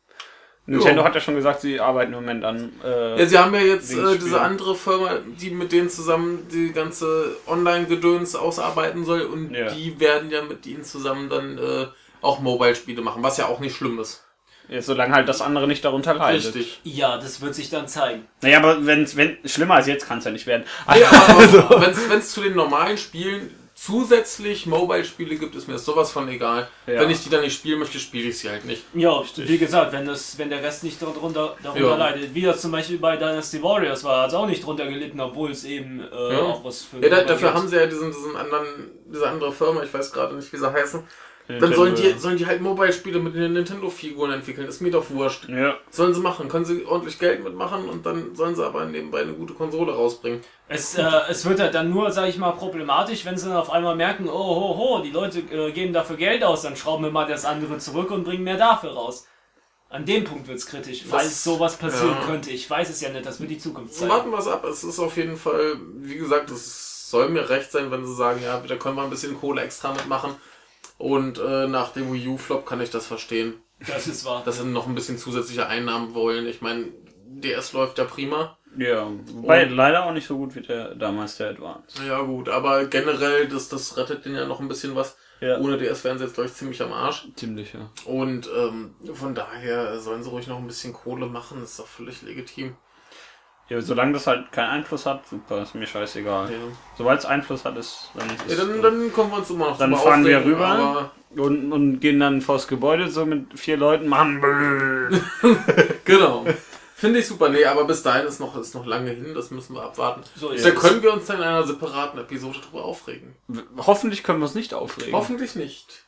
Nintendo 0.69 0.99
Jo. 1.01 1.05
hat 1.07 1.15
ja 1.15 1.21
schon 1.21 1.35
gesagt, 1.35 1.61
sie 1.61 1.79
arbeiten 1.79 2.11
im 2.11 2.19
Moment 2.19 2.43
an. 2.43 2.73
Äh, 2.83 3.19
Ja, 3.19 3.25
sie 3.25 3.37
haben 3.37 3.53
ja 3.53 3.61
jetzt 3.61 3.93
äh, 3.93 4.17
diese 4.17 4.41
andere 4.41 4.75
Firma, 4.75 5.19
die 5.25 5.49
mit 5.49 5.71
denen 5.71 5.89
zusammen 5.89 6.45
die 6.51 6.73
ganze 6.73 7.37
Online-Gedöns 7.47 8.35
ausarbeiten 8.35 9.05
soll 9.05 9.21
und 9.21 9.53
Ja. 9.53 9.69
die 9.71 9.97
werden 9.99 10.29
ja 10.29 10.41
mit 10.41 10.65
ihnen 10.65 10.83
zusammen 10.83 11.29
dann 11.29 11.57
äh, 11.57 11.87
auch 12.21 12.41
Mobile-Spiele 12.41 13.01
machen, 13.01 13.23
was 13.23 13.37
ja 13.37 13.45
auch 13.47 13.61
nicht 13.61 13.77
schlimm 13.77 13.97
ist. 13.99 14.25
Ja, 14.69 14.81
solange 14.81 15.13
halt 15.13 15.27
das 15.29 15.41
andere 15.41 15.67
nicht 15.67 15.83
darunter 15.85 16.13
leidet. 16.13 16.45
Richtig. 16.55 16.79
Ja, 16.83 17.17
das 17.17 17.41
wird 17.41 17.55
sich 17.55 17.69
dann 17.69 17.87
zeigen. 17.87 18.25
Naja, 18.41 18.57
aber 18.59 18.85
wenn's, 18.85 19.15
wenn 19.15 19.37
schlimmer 19.45 19.75
als 19.75 19.87
jetzt 19.87 20.07
kann 20.07 20.19
es 20.19 20.25
ja 20.25 20.31
nicht 20.31 20.47
werden. 20.47 20.63
Ja, 20.95 21.09
aber 21.11 21.81
wenn 22.09 22.19
es 22.19 22.31
zu 22.31 22.41
den 22.41 22.55
normalen 22.55 22.97
Spielen 22.97 23.49
zusätzlich 23.79 24.65
Mobile-Spiele 24.65 25.35
gibt, 25.35 25.53
ist 25.55 25.67
mir 25.67 25.77
sowas 25.77 26.11
von 26.11 26.27
egal. 26.29 26.67
Ja. 26.87 26.99
Wenn 26.99 27.11
ich 27.11 27.23
die 27.23 27.29
dann 27.29 27.41
nicht 27.41 27.53
spielen 27.53 27.77
möchte, 27.79 27.99
spiele 27.99 28.29
ich 28.29 28.39
sie 28.39 28.49
halt 28.49 28.65
nicht. 28.65 28.83
Ja, 28.95 29.21
wie 29.35 29.57
gesagt, 29.59 29.91
wenn 29.93 30.05
das, 30.05 30.37
wenn 30.39 30.49
der 30.49 30.63
Rest 30.63 30.83
nicht 30.83 30.99
darunter, 31.01 31.55
darunter 31.61 31.87
Ja. 31.87 31.95
leidet, 31.95 32.33
wie 32.33 32.41
das 32.41 32.59
zum 32.59 32.71
Beispiel 32.71 32.97
bei 32.97 33.17
Dynasty 33.17 33.61
Warriors 33.61 34.03
war, 34.03 34.23
hat 34.23 34.29
es 34.29 34.33
auch 34.33 34.47
nicht 34.47 34.65
drunter 34.65 34.87
gelitten, 34.87 35.19
obwohl 35.19 35.51
es 35.51 35.63
eben 35.63 36.01
äh, 36.01 36.33
Ja. 36.33 36.39
auch 36.41 36.63
was 36.63 36.81
für 36.83 36.97
Ja, 37.03 37.09
da, 37.09 37.21
dafür 37.21 37.49
gibt. 37.49 37.53
haben 37.53 37.67
sie 37.67 37.75
ja 37.77 37.85
diesen, 37.85 38.11
diesen 38.11 38.35
anderen, 38.35 38.65
diese 39.13 39.29
andere 39.29 39.51
Firma, 39.53 39.83
ich 39.83 39.93
weiß 39.93 40.11
gerade 40.11 40.35
nicht, 40.35 40.51
wie 40.51 40.57
sie 40.57 40.73
heißen. 40.73 41.03
Dann 41.47 41.59
Nintendo, 41.59 41.75
sollen 41.77 41.95
die, 41.95 42.07
ja. 42.09 42.17
sollen 42.17 42.37
die 42.37 42.45
halt 42.45 42.61
Mobile-Spiele 42.61 43.19
mit 43.19 43.33
den 43.33 43.53
Nintendo-Figuren 43.53 44.31
entwickeln. 44.31 44.67
Ist 44.67 44.81
mir 44.81 44.91
doch 44.91 45.09
wurscht. 45.09 45.47
Ja. 45.47 45.75
Sollen 45.89 46.13
sie 46.13 46.19
machen. 46.19 46.49
Können 46.49 46.65
sie 46.65 46.85
ordentlich 46.85 47.19
Geld 47.19 47.41
mitmachen 47.41 47.87
und 47.87 48.05
dann 48.05 48.35
sollen 48.35 48.53
sie 48.53 48.65
aber 48.65 48.83
nebenbei 48.85 49.21
eine 49.21 49.31
gute 49.31 49.53
Konsole 49.53 49.93
rausbringen. 49.93 50.41
Es, 50.67 50.95
äh, 50.97 51.09
es 51.29 51.45
wird 51.45 51.61
halt 51.61 51.73
dann 51.73 51.89
nur, 51.89 52.11
sag 52.11 52.27
ich 52.27 52.37
mal, 52.37 52.51
problematisch, 52.51 53.23
wenn 53.23 53.37
sie 53.37 53.47
dann 53.47 53.55
auf 53.55 53.71
einmal 53.71 53.95
merken, 53.95 54.27
oh 54.27 54.33
ho 54.33 54.77
ho, 54.77 55.01
die 55.01 55.11
Leute 55.11 55.39
äh, 55.39 55.71
geben 55.71 55.93
dafür 55.93 56.17
Geld 56.17 56.43
aus, 56.43 56.63
dann 56.63 56.75
schrauben 56.75 57.05
wir 57.05 57.11
mal 57.11 57.25
das 57.25 57.45
andere 57.45 57.77
zurück 57.77 58.11
und 58.11 58.25
bringen 58.25 58.43
mehr 58.43 58.57
dafür 58.57 58.91
raus. 58.91 59.25
An 59.89 60.05
dem 60.05 60.25
Punkt 60.25 60.49
wird's 60.49 60.65
kritisch, 60.65 61.05
falls 61.09 61.45
sowas 61.45 61.77
passieren 61.77 62.17
ja. 62.19 62.27
könnte. 62.27 62.51
Ich 62.51 62.69
weiß 62.69 62.89
es 62.89 62.99
ja 62.99 63.07
nicht, 63.07 63.25
das 63.25 63.39
wird 63.39 63.51
die 63.51 63.57
Zukunft 63.57 63.93
So 63.93 64.01
zeigen. 64.01 64.11
warten 64.11 64.31
wir 64.31 64.39
es 64.39 64.47
ab. 64.47 64.65
Es 64.65 64.83
ist 64.83 64.99
auf 64.99 65.15
jeden 65.15 65.37
Fall, 65.37 65.77
wie 66.01 66.17
gesagt, 66.17 66.51
es 66.51 67.09
soll 67.09 67.29
mir 67.29 67.49
recht 67.49 67.71
sein, 67.71 67.89
wenn 67.89 68.05
sie 68.05 68.13
sagen, 68.13 68.41
ja, 68.43 68.59
da 68.59 68.75
können 68.75 68.97
wir 68.97 69.03
ein 69.03 69.09
bisschen 69.09 69.39
Kohle 69.39 69.61
extra 69.61 69.93
mitmachen. 69.93 70.35
Und 70.97 71.37
äh, 71.39 71.67
nach 71.67 71.93
dem 71.93 72.11
Wii 72.11 72.27
U-Flop 72.29 72.65
kann 72.65 72.81
ich 72.81 72.89
das 72.89 73.05
verstehen, 73.05 73.53
Das 73.85 74.07
ist 74.07 74.25
wahr. 74.25 74.41
dass 74.45 74.57
sie 74.57 74.65
noch 74.65 74.87
ein 74.87 74.95
bisschen 74.95 75.17
zusätzliche 75.17 75.67
Einnahmen 75.67 76.13
wollen. 76.15 76.47
Ich 76.47 76.61
meine, 76.61 76.85
DS 77.25 77.73
läuft 77.73 77.97
ja 77.99 78.05
prima. 78.05 78.57
Ja. 78.77 79.07
Wobei 79.33 79.65
Und- 79.65 79.71
leider 79.75 80.05
auch 80.05 80.11
nicht 80.11 80.27
so 80.27 80.37
gut 80.37 80.55
wie 80.55 80.61
der 80.61 80.95
damals 80.95 81.37
der 81.37 81.49
Advance. 81.51 82.03
Ja 82.07 82.21
gut, 82.21 82.49
aber 82.49 82.85
generell, 82.85 83.47
das, 83.47 83.69
das 83.69 83.95
rettet 83.97 84.25
den 84.25 84.35
ja 84.35 84.45
noch 84.45 84.59
ein 84.59 84.67
bisschen 84.67 84.95
was. 84.95 85.17
Ja. 85.39 85.59
Ohne 85.59 85.77
DS 85.77 86.03
wären 86.03 86.17
sie 86.17 86.23
jetzt, 86.23 86.33
glaube 86.33 86.49
ich, 86.49 86.55
ziemlich 86.55 86.81
am 86.81 86.91
Arsch. 86.93 87.27
Ziemlich, 87.35 87.73
ja. 87.73 87.91
Und 88.05 88.49
ähm, 88.57 88.95
von 89.13 89.35
daher 89.35 89.99
sollen 89.99 90.23
sie 90.23 90.29
ruhig 90.29 90.47
noch 90.47 90.57
ein 90.57 90.65
bisschen 90.67 90.93
Kohle 90.93 91.27
machen, 91.27 91.59
das 91.61 91.71
ist 91.71 91.79
doch 91.79 91.85
völlig 91.87 92.23
legitim. 92.23 92.75
Ja, 93.69 93.81
solange 93.81 94.13
das 94.13 94.27
halt 94.27 94.51
keinen 94.51 94.69
Einfluss 94.69 95.05
hat, 95.05 95.27
super, 95.27 95.61
ist 95.61 95.75
mir 95.75 95.85
scheißegal. 95.85 96.49
Ja, 96.49 96.57
Sobald 96.97 97.19
es 97.19 97.25
Einfluss 97.25 97.65
hat, 97.65 97.75
ist 97.77 98.11
dann. 98.15 98.29
Ist 98.29 98.57
ja 98.57 98.63
dann, 98.63 98.81
dann 98.81 99.13
kommen 99.13 99.31
wir 99.31 99.37
uns 99.39 99.49
immer 99.49 99.69
noch 99.69 99.77
Dann 99.77 99.93
fahren 99.95 100.23
wir 100.23 100.43
rüber. 100.45 101.11
und, 101.35 101.73
und 101.73 101.99
gehen 101.99 102.19
dann 102.19 102.41
vors 102.41 102.67
Gebäude 102.67 103.09
so 103.09 103.25
mit 103.25 103.59
vier 103.59 103.77
Leuten, 103.77 104.07
machen. 104.07 104.41
Genau. 106.05 106.45
Finde 106.95 107.19
ich 107.19 107.27
super. 107.27 107.49
Nee, 107.49 107.65
aber 107.65 107.85
bis 107.85 108.01
dahin 108.01 108.25
ist 108.25 108.39
noch, 108.39 108.57
ist 108.57 108.73
noch 108.73 108.85
lange 108.85 109.11
hin, 109.11 109.35
das 109.35 109.51
müssen 109.51 109.75
wir 109.75 109.83
abwarten. 109.83 110.23
So 110.35 110.49
da 110.49 110.55
es. 110.55 110.75
können 110.75 111.03
wir 111.03 111.13
uns 111.13 111.25
dann 111.25 111.37
in 111.37 111.43
einer 111.43 111.63
separaten 111.63 112.19
Episode 112.19 112.57
drüber 112.59 112.85
aufregen. 112.85 113.35
Hoffentlich 113.77 114.23
können 114.23 114.39
wir 114.39 114.45
uns 114.45 114.55
nicht 114.55 114.73
aufregen. 114.73 115.13
Hoffentlich 115.13 115.55
nicht. 115.55 116.05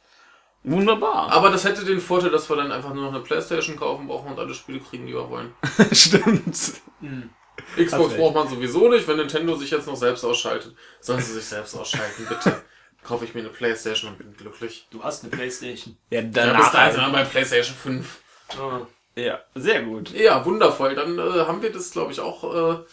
Wunderbar. 0.63 1.31
Aber 1.31 1.51
das 1.51 1.63
hätte 1.63 1.85
den 1.85 1.99
Vorteil, 2.01 2.31
dass 2.31 2.49
wir 2.49 2.55
dann 2.55 2.71
einfach 2.71 2.93
nur 2.93 3.03
noch 3.03 3.13
eine 3.13 3.21
Playstation 3.21 3.77
kaufen 3.77 4.07
brauchen 4.07 4.31
und 4.31 4.39
alle 4.39 4.53
Spiele 4.53 4.79
kriegen, 4.79 5.05
die 5.05 5.13
wir 5.13 5.29
wollen. 5.29 5.53
Stimmt. 5.91 6.57
Hm. 7.01 7.29
Xbox 7.77 8.15
braucht 8.15 8.35
man 8.35 8.47
sowieso 8.47 8.89
nicht, 8.89 9.07
wenn 9.07 9.17
Nintendo 9.17 9.55
sich 9.55 9.71
jetzt 9.71 9.87
noch 9.87 9.95
selbst 9.95 10.23
ausschaltet. 10.23 10.75
Sollen 10.99 11.21
sie 11.21 11.33
sich 11.33 11.45
selbst 11.45 11.75
ausschalten, 11.75 12.25
bitte. 12.27 12.61
Kaufe 13.03 13.23
ich 13.25 13.33
mir 13.33 13.39
eine 13.41 13.49
Playstation 13.49 14.11
und 14.11 14.17
bin 14.17 14.35
glücklich. 14.35 14.87
Du 14.91 15.01
hast 15.03 15.23
eine 15.23 15.31
Playstation. 15.31 15.97
Ja, 16.09 16.19
Ja, 16.19 16.25
bis 16.27 16.33
danach. 16.35 16.71
dahin 16.71 16.93
sind 16.95 17.05
wir 17.05 17.11
bei 17.11 17.23
Playstation 17.23 17.75
5. 17.75 18.17
Ah. 18.59 18.81
ja, 19.15 19.39
sehr 19.55 19.83
gut. 19.83 20.11
Ja, 20.11 20.43
wundervoll. 20.45 20.95
Dann 20.95 21.17
äh, 21.17 21.21
haben 21.45 21.61
wir 21.61 21.71
das, 21.71 21.91
glaube 21.91 22.11
ich, 22.11 22.19
auch 22.19 22.43
äh, 22.53 22.83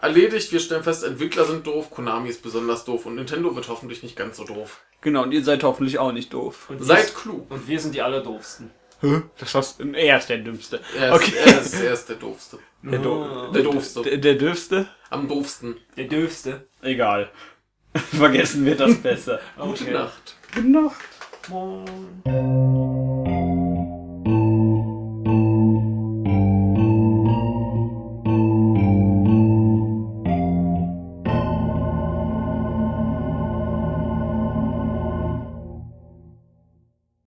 erledigt. 0.00 0.52
Wir 0.52 0.60
stellen 0.60 0.82
fest, 0.82 1.04
Entwickler 1.04 1.44
sind 1.46 1.66
doof, 1.66 1.90
Konami 1.90 2.28
ist 2.28 2.42
besonders 2.42 2.84
doof 2.84 3.06
und 3.06 3.14
Nintendo 3.14 3.54
wird 3.56 3.68
hoffentlich 3.68 4.02
nicht 4.02 4.16
ganz 4.16 4.36
so 4.36 4.44
doof. 4.44 4.80
Genau, 5.00 5.22
und 5.22 5.32
ihr 5.32 5.42
seid 5.42 5.62
hoffentlich 5.62 5.98
auch 5.98 6.12
nicht 6.12 6.34
doof. 6.34 6.68
Und, 6.68 6.84
Seid 6.84 7.14
klug. 7.14 7.50
und 7.50 7.66
wir 7.66 7.80
sind 7.80 7.94
die 7.94 8.02
Allerdoofsten. 8.02 8.70
Das 9.38 9.54
hast 9.54 9.80
er 9.80 10.18
ist 10.18 10.28
der 10.28 10.38
Dümmste. 10.38 10.80
Er 10.98 11.14
ist, 11.14 11.22
Okay. 11.22 11.32
er, 11.44 11.60
ist, 11.60 11.74
er 11.80 11.92
ist 11.94 12.06
der 12.08 12.16
doofste. 12.16 12.58
Der, 12.82 12.98
Do 12.98 13.24
Ah. 13.24 13.50
Der 13.52 13.62
doofste. 13.62 14.02
der, 14.02 14.16
der 14.18 14.34
Dürfste? 14.34 14.86
Am 15.10 15.26
doofsten. 15.28 15.76
Der 15.96 16.04
Döfste. 16.04 16.66
Egal. 16.82 17.30
Vergessen 17.94 18.64
wir 18.66 18.76
das 18.76 18.94
besser. 18.96 19.40
Gute 19.58 19.84
Okay. 19.84 19.92
Nacht. 19.92 20.36
Gute 20.54 20.68
Nacht. 20.68 21.00
Moin. 21.48 22.89